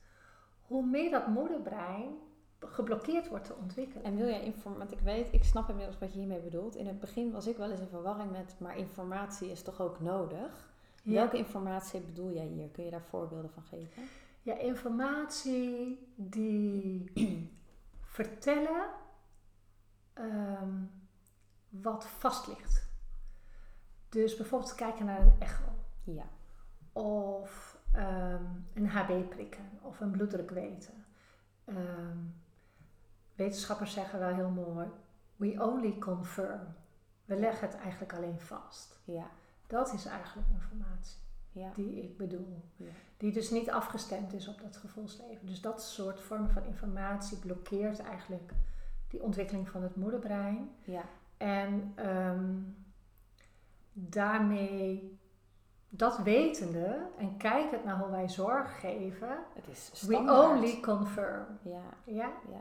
[0.61, 2.31] hoe meer dat moederbrein
[2.67, 4.05] geblokkeerd wordt te ontwikkelen.
[4.05, 6.77] En wil jij informatie, want ik weet, ik snap inmiddels wat je hiermee bedoelt.
[6.77, 10.01] In het begin was ik wel eens in verwarring met, maar informatie is toch ook
[10.01, 10.71] nodig?
[11.03, 11.13] Ja.
[11.13, 12.69] Welke informatie bedoel jij hier?
[12.69, 14.03] Kun je daar voorbeelden van geven?
[14.43, 17.13] Ja, informatie die
[18.01, 18.91] vertellen
[20.13, 20.75] ehm,
[21.69, 22.91] wat vast ligt.
[24.09, 25.65] Dus bijvoorbeeld kijken naar een echo.
[26.05, 26.25] Ja.
[26.93, 28.45] Of ehm,
[28.75, 29.71] een HB prikken.
[29.81, 31.05] Of een bloeddruk weten.
[31.65, 32.19] Ehm,
[33.43, 34.87] wetenschappers zeggen wel heel mooi.
[35.37, 36.61] We only confirm.
[37.25, 39.01] We leggen het eigenlijk alleen vast.
[39.05, 39.27] Ja.
[39.67, 41.17] Dat is eigenlijk informatie
[41.53, 41.71] Ja.
[41.75, 42.63] die ik bedoel.
[42.77, 42.91] Ja.
[43.17, 45.47] Die dus niet afgestemd is op dat gevoelsleven.
[45.47, 48.53] Dus dat soort vormen van informatie blokkeert eigenlijk
[49.09, 50.71] die ontwikkeling van het moederbrein.
[50.85, 51.03] Ja.
[51.37, 52.55] En ehm,
[53.93, 55.19] daarmee,
[55.89, 61.47] dat wetende en kijkend naar hoe wij zorg geven, Het is we only confirm.
[61.63, 62.31] Ja, Ja?
[62.51, 62.61] ja.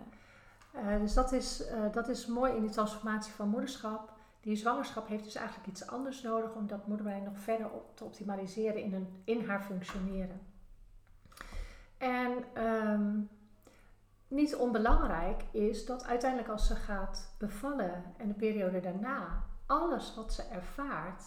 [0.71, 4.13] Eh, dus dat is, eh, dat is mooi in die transformatie van moederschap.
[4.41, 8.03] Die zwangerschap heeft dus eigenlijk iets anders nodig om dat moederbrein nog verder op te
[8.03, 10.41] optimaliseren in, een, in haar functioneren.
[11.97, 13.19] En ehm,
[14.27, 20.33] niet onbelangrijk is dat uiteindelijk als ze gaat bevallen en de periode daarna, alles wat
[20.33, 21.23] ze ervaart,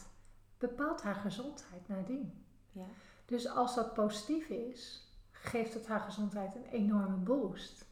[0.58, 2.44] bepaalt haar gezondheid nadien.
[2.72, 2.86] Ja.
[3.24, 7.86] Dus als dat positief is, geeft het haar gezondheid een enorme boost.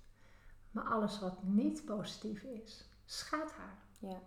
[0.73, 3.79] Maar alles wat niet positief is, schaadt haar.
[3.99, 4.21] Ja.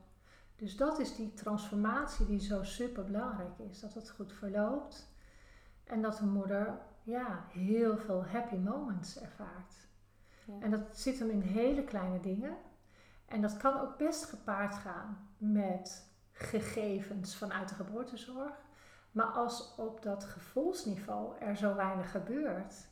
[0.56, 3.80] Dus dat is die transformatie die zo super belangrijk is.
[3.80, 5.14] Dat het goed verloopt
[5.84, 9.74] en dat de moeder ja, heel veel happy moments ervaart.
[10.46, 10.54] Ja.
[10.60, 12.58] En dat zit hem in hele kleine dingen.
[13.26, 18.54] En dat kan ook best gepaard gaan met gegevens vanuit de geboortezorg.
[19.12, 22.88] Maar als op dat gevoelsniveau er zo weinig gebeurt,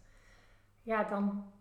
[0.82, 1.52] ja, dan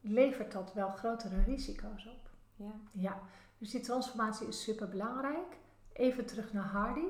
[0.00, 2.30] levert dat wel grotere risico's op.
[2.56, 2.72] Ja.
[2.92, 3.20] Ja,
[3.58, 5.56] dus die transformatie is super belangrijk.
[5.92, 7.06] Even terug naar Hardy.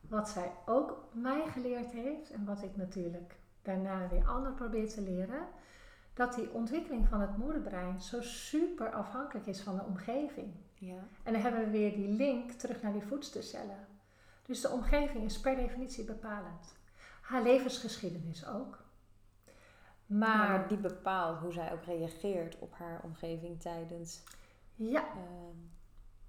[0.00, 5.00] Wat zij ook mij geleerd heeft en wat ik natuurlijk daarna weer anderen probeer te
[5.00, 5.46] leren.
[6.14, 10.54] Dat die ontwikkeling van het moederbrein zo super afhankelijk is van de omgeving.
[10.74, 11.06] Ja.
[11.22, 13.86] En dan hebben we weer die link terug naar die voedselcellen.
[14.46, 16.76] Dus de omgeving is per definitie bepalend.
[17.22, 18.83] Haar levensgeschiedenis ook.
[20.06, 24.22] Maar, Maar die bepaalt hoe zij ook reageert op haar omgeving tijdens
[24.74, 25.56] ja, ehm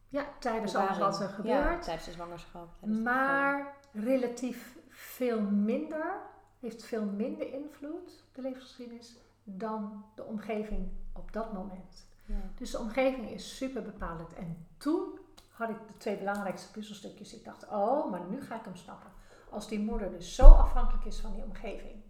[0.09, 1.83] ja tijdens alles wat er Ja, gebeurt.
[1.83, 2.67] tijdens de zwangerschap.
[2.79, 6.17] tijdens de Maar relatief veel minder,
[6.59, 12.07] heeft veel minder invloed, de levensgeschiedenis, dan de omgeving op dat moment.
[12.25, 12.57] bevalling.
[12.57, 14.33] Dus de omgeving is super bepalend.
[14.33, 15.19] En toen
[15.49, 17.33] had ik de twee belangrijkste puzzelstukjes.
[17.33, 19.09] Ik dacht, oh, maar nu ga ik hem snappen.
[19.49, 22.03] Als die moeder dus zo afhankelijk is van die omgeving.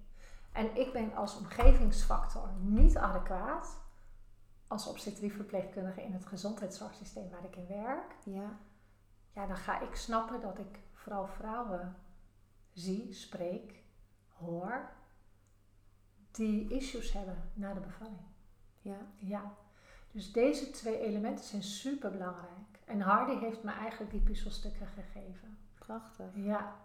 [0.55, 3.83] En ik ben als omgevingsfactor niet adequaat.
[4.67, 8.15] Als obstetrieverpleegkundige in het gezondheidszorgsysteem waar ik in werk.
[8.23, 8.33] Ja.
[8.33, 8.59] ja.
[9.35, 11.95] Ja, dan ga ik snappen dat ik vooral vrouwen
[12.71, 13.83] zie, spreek,
[14.29, 14.89] hoor.
[16.31, 18.25] Die issues hebben na de bevalling.
[18.81, 18.97] Ja.
[19.15, 19.53] Ja,
[20.11, 22.79] dus deze twee elementen zijn super belangrijk.
[22.85, 25.57] En Hardy heeft me eigenlijk die puzzelstukken gegeven.
[25.77, 26.35] Prachtig.
[26.35, 26.75] Ja,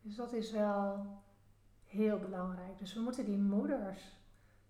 [0.00, 1.06] dus dat is wel
[1.86, 2.78] heel belangrijk.
[2.78, 4.02] Dus we moeten die moeders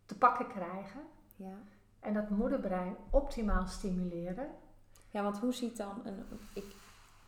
[0.05, 1.01] te pakken krijgen
[1.37, 1.59] Ja.
[2.01, 4.49] en dat moederbrein optimaal stimuleren.
[5.11, 6.25] Ja, want hoe ziet dan een.
[6.55, 6.65] Ik,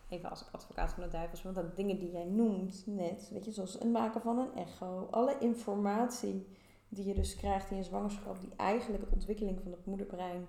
[0.08, 3.50] even als advocaat van de duivels, want dat dingen die jij noemt net, weet je,
[3.52, 6.46] zoals het maken van een echo, alle informatie
[6.88, 10.46] die je dus krijgt in je zwangerschap, die eigenlijk de ontwikkeling van het moederbrein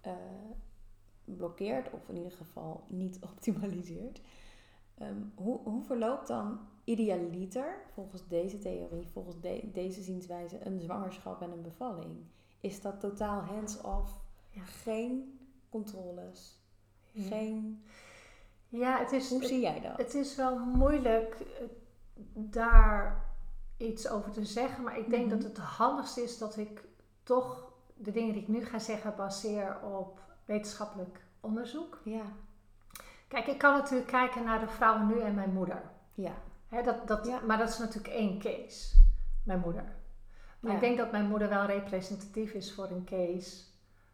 [0.00, 0.12] eh,
[1.24, 4.20] blokkeert, of in ieder geval niet optimaliseert.
[5.00, 11.42] Ehm, hoe, hoe verloopt dan idealiter, volgens deze theorie, volgens de- deze zienswijze, een zwangerschap
[11.42, 12.16] en een bevalling?
[12.60, 14.12] Is dat totaal hands-off?
[14.50, 14.62] Ja.
[14.62, 15.38] Geen
[15.70, 16.58] controles?
[17.14, 17.82] Geen...
[18.68, 19.96] Ja, het is, Hoe zie jij dat?
[19.96, 21.64] het is wel moeilijk eh,
[22.34, 23.24] daar
[23.76, 24.84] iets over te zeggen.
[24.84, 25.34] Maar ik denk Mhm.
[25.34, 26.84] dat het handigste is dat ik
[27.22, 32.00] toch de dingen die ik nu ga zeggen baseer op wetenschappelijk onderzoek.
[32.04, 32.22] Ja.
[33.30, 35.82] Kijk, ik kan natuurlijk kijken naar de vrouwen nu en mijn moeder.
[36.14, 36.32] Ja.
[36.84, 37.40] Dat, dat, Ja.
[37.40, 38.96] Maar dat is natuurlijk één case,
[39.44, 39.84] mijn moeder.
[40.60, 40.76] Maar Ja.
[40.76, 43.64] ik denk dat mijn moeder wel representatief is voor een case.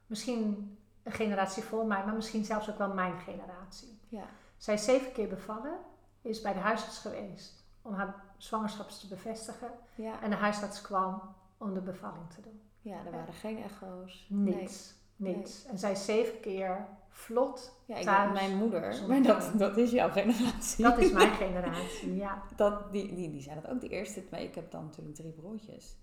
[0.07, 4.01] Misschien een generatie voor mij, maar misschien zelfs ook wel mijn generatie.
[4.09, 4.25] Ja.
[4.57, 5.79] Zij is zeven keer bevallen,
[6.23, 9.71] is bij de huisarts geweest om haar zwangerschap te bevestigen.
[9.95, 10.21] Ja.
[10.23, 11.23] En de huisarts kwam
[11.59, 12.61] om de bevalling te doen.
[12.81, 14.27] Ja, er waren geen echo's.
[14.29, 14.95] Niets.
[15.17, 15.65] Niets.
[15.67, 17.81] En zij zeven keer vlot.
[17.85, 20.85] Ja, ik Thuis, mijn moeder, maar dat, dat is jouw generatie.
[20.85, 22.43] Dat is mijn generatie, ja.
[22.57, 24.23] dat, die, die, die zei dat ook de eerste.
[24.31, 25.97] Maar ik heb dan natuurlijk drie broertjes.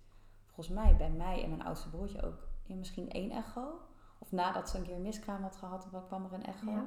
[0.45, 3.79] Volgens mij bij mij en mijn oudste broertje ook ja, misschien één echo.
[4.19, 6.71] Of nadat ze een keer een miskraam had gehad, dan kwam er een echo.
[6.71, 6.85] Ja.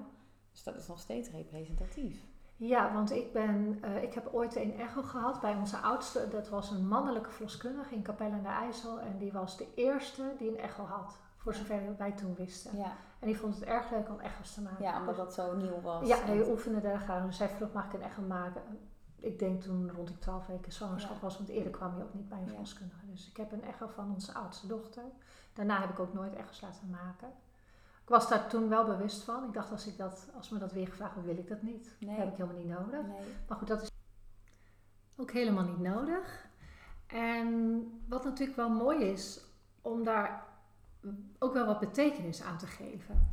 [0.53, 2.25] Dus dat is nog steeds representatief.
[2.57, 6.29] Ja, want ik, ben, eh, ik heb ooit een echo gehad bij onze oudste.
[6.29, 9.01] Dat was een mannelijke verloskundige in Capelle aan de IJssel.
[9.01, 11.19] En die was de eerste die een echo had.
[11.47, 12.77] Voor zover wij toen wisten.
[12.77, 14.85] Ja, En die vond het erg leuk om echo's te maken.
[14.85, 16.09] ja omdat dat zo nieuw was.
[16.09, 17.25] Ja, En- hij oefende daar graag.
[17.27, 18.63] Dus zij vroeg, mag ik een echo maken?
[19.17, 21.21] Ik denk toen rond ik 12 weken zwangerschap Ja.
[21.21, 23.07] was, want eerder kwam je ook niet bij een verloskundige.
[23.07, 25.03] Dus ik heb een echo van onze oudste dochter.
[25.53, 27.29] Daarna heb ik ook nooit echo's laten maken.
[28.03, 29.45] Ik was daar toen wel bewust van.
[29.45, 31.97] Ik dacht, als, ik dat, als me dat weer gevraagd wordt, wil ik dat niet.
[32.01, 32.09] Nee.
[32.17, 33.07] Dat heb ik helemaal niet nodig.
[33.07, 33.35] Nee.
[33.49, 33.91] Maar goed, dat is.
[35.17, 36.47] Ook helemaal niet nodig.
[37.07, 39.45] En wat natuurlijk wel mooi is,
[39.83, 40.45] om daar
[41.39, 43.33] ook wel wat betekenis aan te geven.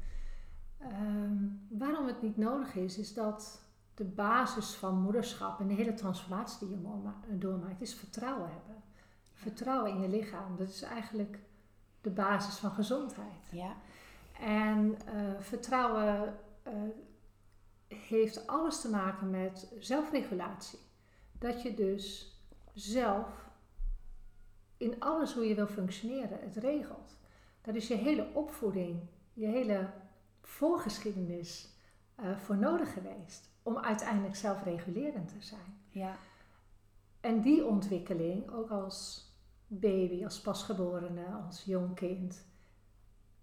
[0.78, 1.36] Ehm,
[1.70, 3.62] waarom het niet nodig is, is dat
[3.94, 6.78] de basis van moederschap en de hele transformatie die
[7.30, 8.84] je doormaakt, is vertrouwen hebben.
[9.34, 10.58] Vertrouwen in je lichaam.
[10.58, 11.40] Dat is eigenlijk
[12.02, 13.50] de basis van gezondheid.
[13.52, 13.76] Ja.
[14.40, 16.74] En uh, vertrouwen uh,
[17.88, 20.80] heeft alles te maken met zelfregulatie.
[21.32, 22.38] Dat je dus
[22.74, 23.52] zelf
[24.78, 27.18] in alles hoe je wil functioneren het regelt.
[27.64, 29.00] Dat is je hele opvoeding,
[29.34, 29.90] je hele
[30.42, 31.70] voorgeschiedenis
[32.20, 35.78] uh, voor nodig geweest om uiteindelijk zelfregulerend te zijn.
[35.90, 36.16] Ja.
[37.20, 39.28] En die ontwikkeling, ook als
[39.68, 42.46] baby, als pasgeborene, als jong kind,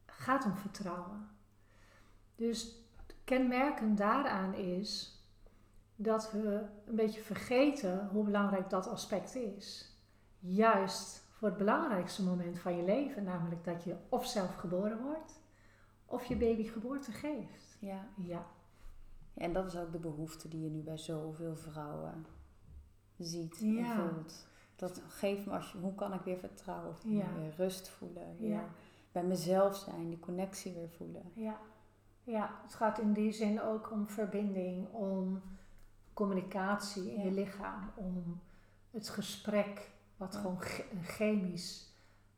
[0.06, 1.28] gaat om vertrouwen.
[2.36, 2.74] Dus
[3.24, 5.18] kenmerkend daaraan is
[5.96, 9.94] dat we een beetje vergeten hoe belangrijk dat aspect is.
[10.38, 15.40] Juist voor het belangrijkste moment van je leven, namelijk dat je of zelf geboren wordt
[16.06, 17.76] of je baby geboorte geeft.
[17.78, 18.08] Ja.
[18.16, 18.46] ja.
[19.34, 22.26] En dat is ook de behoefte die je nu bij zoveel vrouwen
[23.18, 23.78] ziet Ja.
[23.78, 24.46] en voelt.
[24.76, 27.34] Dat geef me als je, hoe kan ik weer vertrouwen voelen, Ja.
[27.34, 28.64] weer rust voelen, weer Ja.
[29.12, 31.30] bij mezelf zijn, die connectie weer voelen.
[31.34, 31.58] Ja.
[32.24, 35.42] ja, het gaat in die zin ook om verbinding, om
[36.12, 38.40] communicatie in je lichaam, om
[38.90, 39.90] het gesprek,
[40.20, 41.88] wat gewoon ge- een chemisch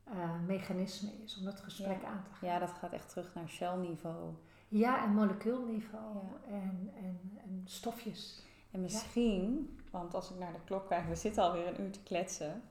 [0.04, 2.08] eh, mechanisme is, om dat gesprek Ja.
[2.08, 2.48] aan te gaan.
[2.48, 4.34] Ja, dat gaat echt terug naar celniveau.
[4.68, 6.14] Ja, en molecuulniveau
[6.46, 6.52] Ja.
[6.52, 8.42] en, en, en stofjes.
[8.70, 12.02] En misschien, want als ik naar de klok kijk, we zitten alweer een uur te
[12.02, 12.62] kletsen.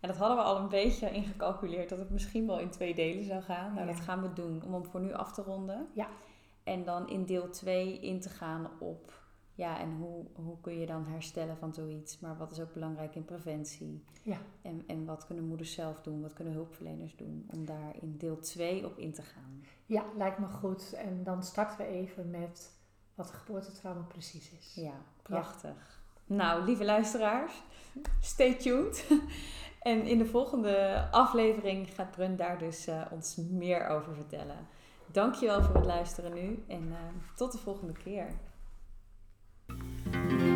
[0.00, 3.24] En dat hadden we al een beetje ingecalculeerd dat het misschien wel in twee delen
[3.24, 3.74] zou gaan.
[3.74, 5.88] Nou, dat gaan we doen om hem voor nu af te ronden.
[5.94, 6.08] Ja.
[6.64, 9.19] En dan in deel 2 in te gaan op,
[9.54, 12.18] ja, en hoe, hoe kun je dan herstellen van zoiets.
[12.18, 14.04] Maar wat is ook belangrijk in preventie?
[14.22, 14.38] Ja.
[14.62, 16.22] En, en wat kunnen moeders zelf doen?
[16.22, 17.46] Wat kunnen hulpverleners doen?
[17.46, 19.64] Om daar in deel 2 op in te gaan.
[19.86, 20.92] Ja, lijkt me goed.
[20.92, 22.78] En dan starten we even met
[23.14, 24.74] wat geboortetrauma precies is.
[24.74, 26.02] Ja, prachtig.
[26.26, 27.62] Nou, lieve luisteraars,
[28.20, 29.06] stay tuned.
[29.80, 34.56] En in de volgende aflevering gaat Brun daar dus eh, ons meer over vertellen.
[35.06, 38.26] Dankjewel voor het luisteren nu en eh, tot de volgende keer.
[39.80, 40.49] Música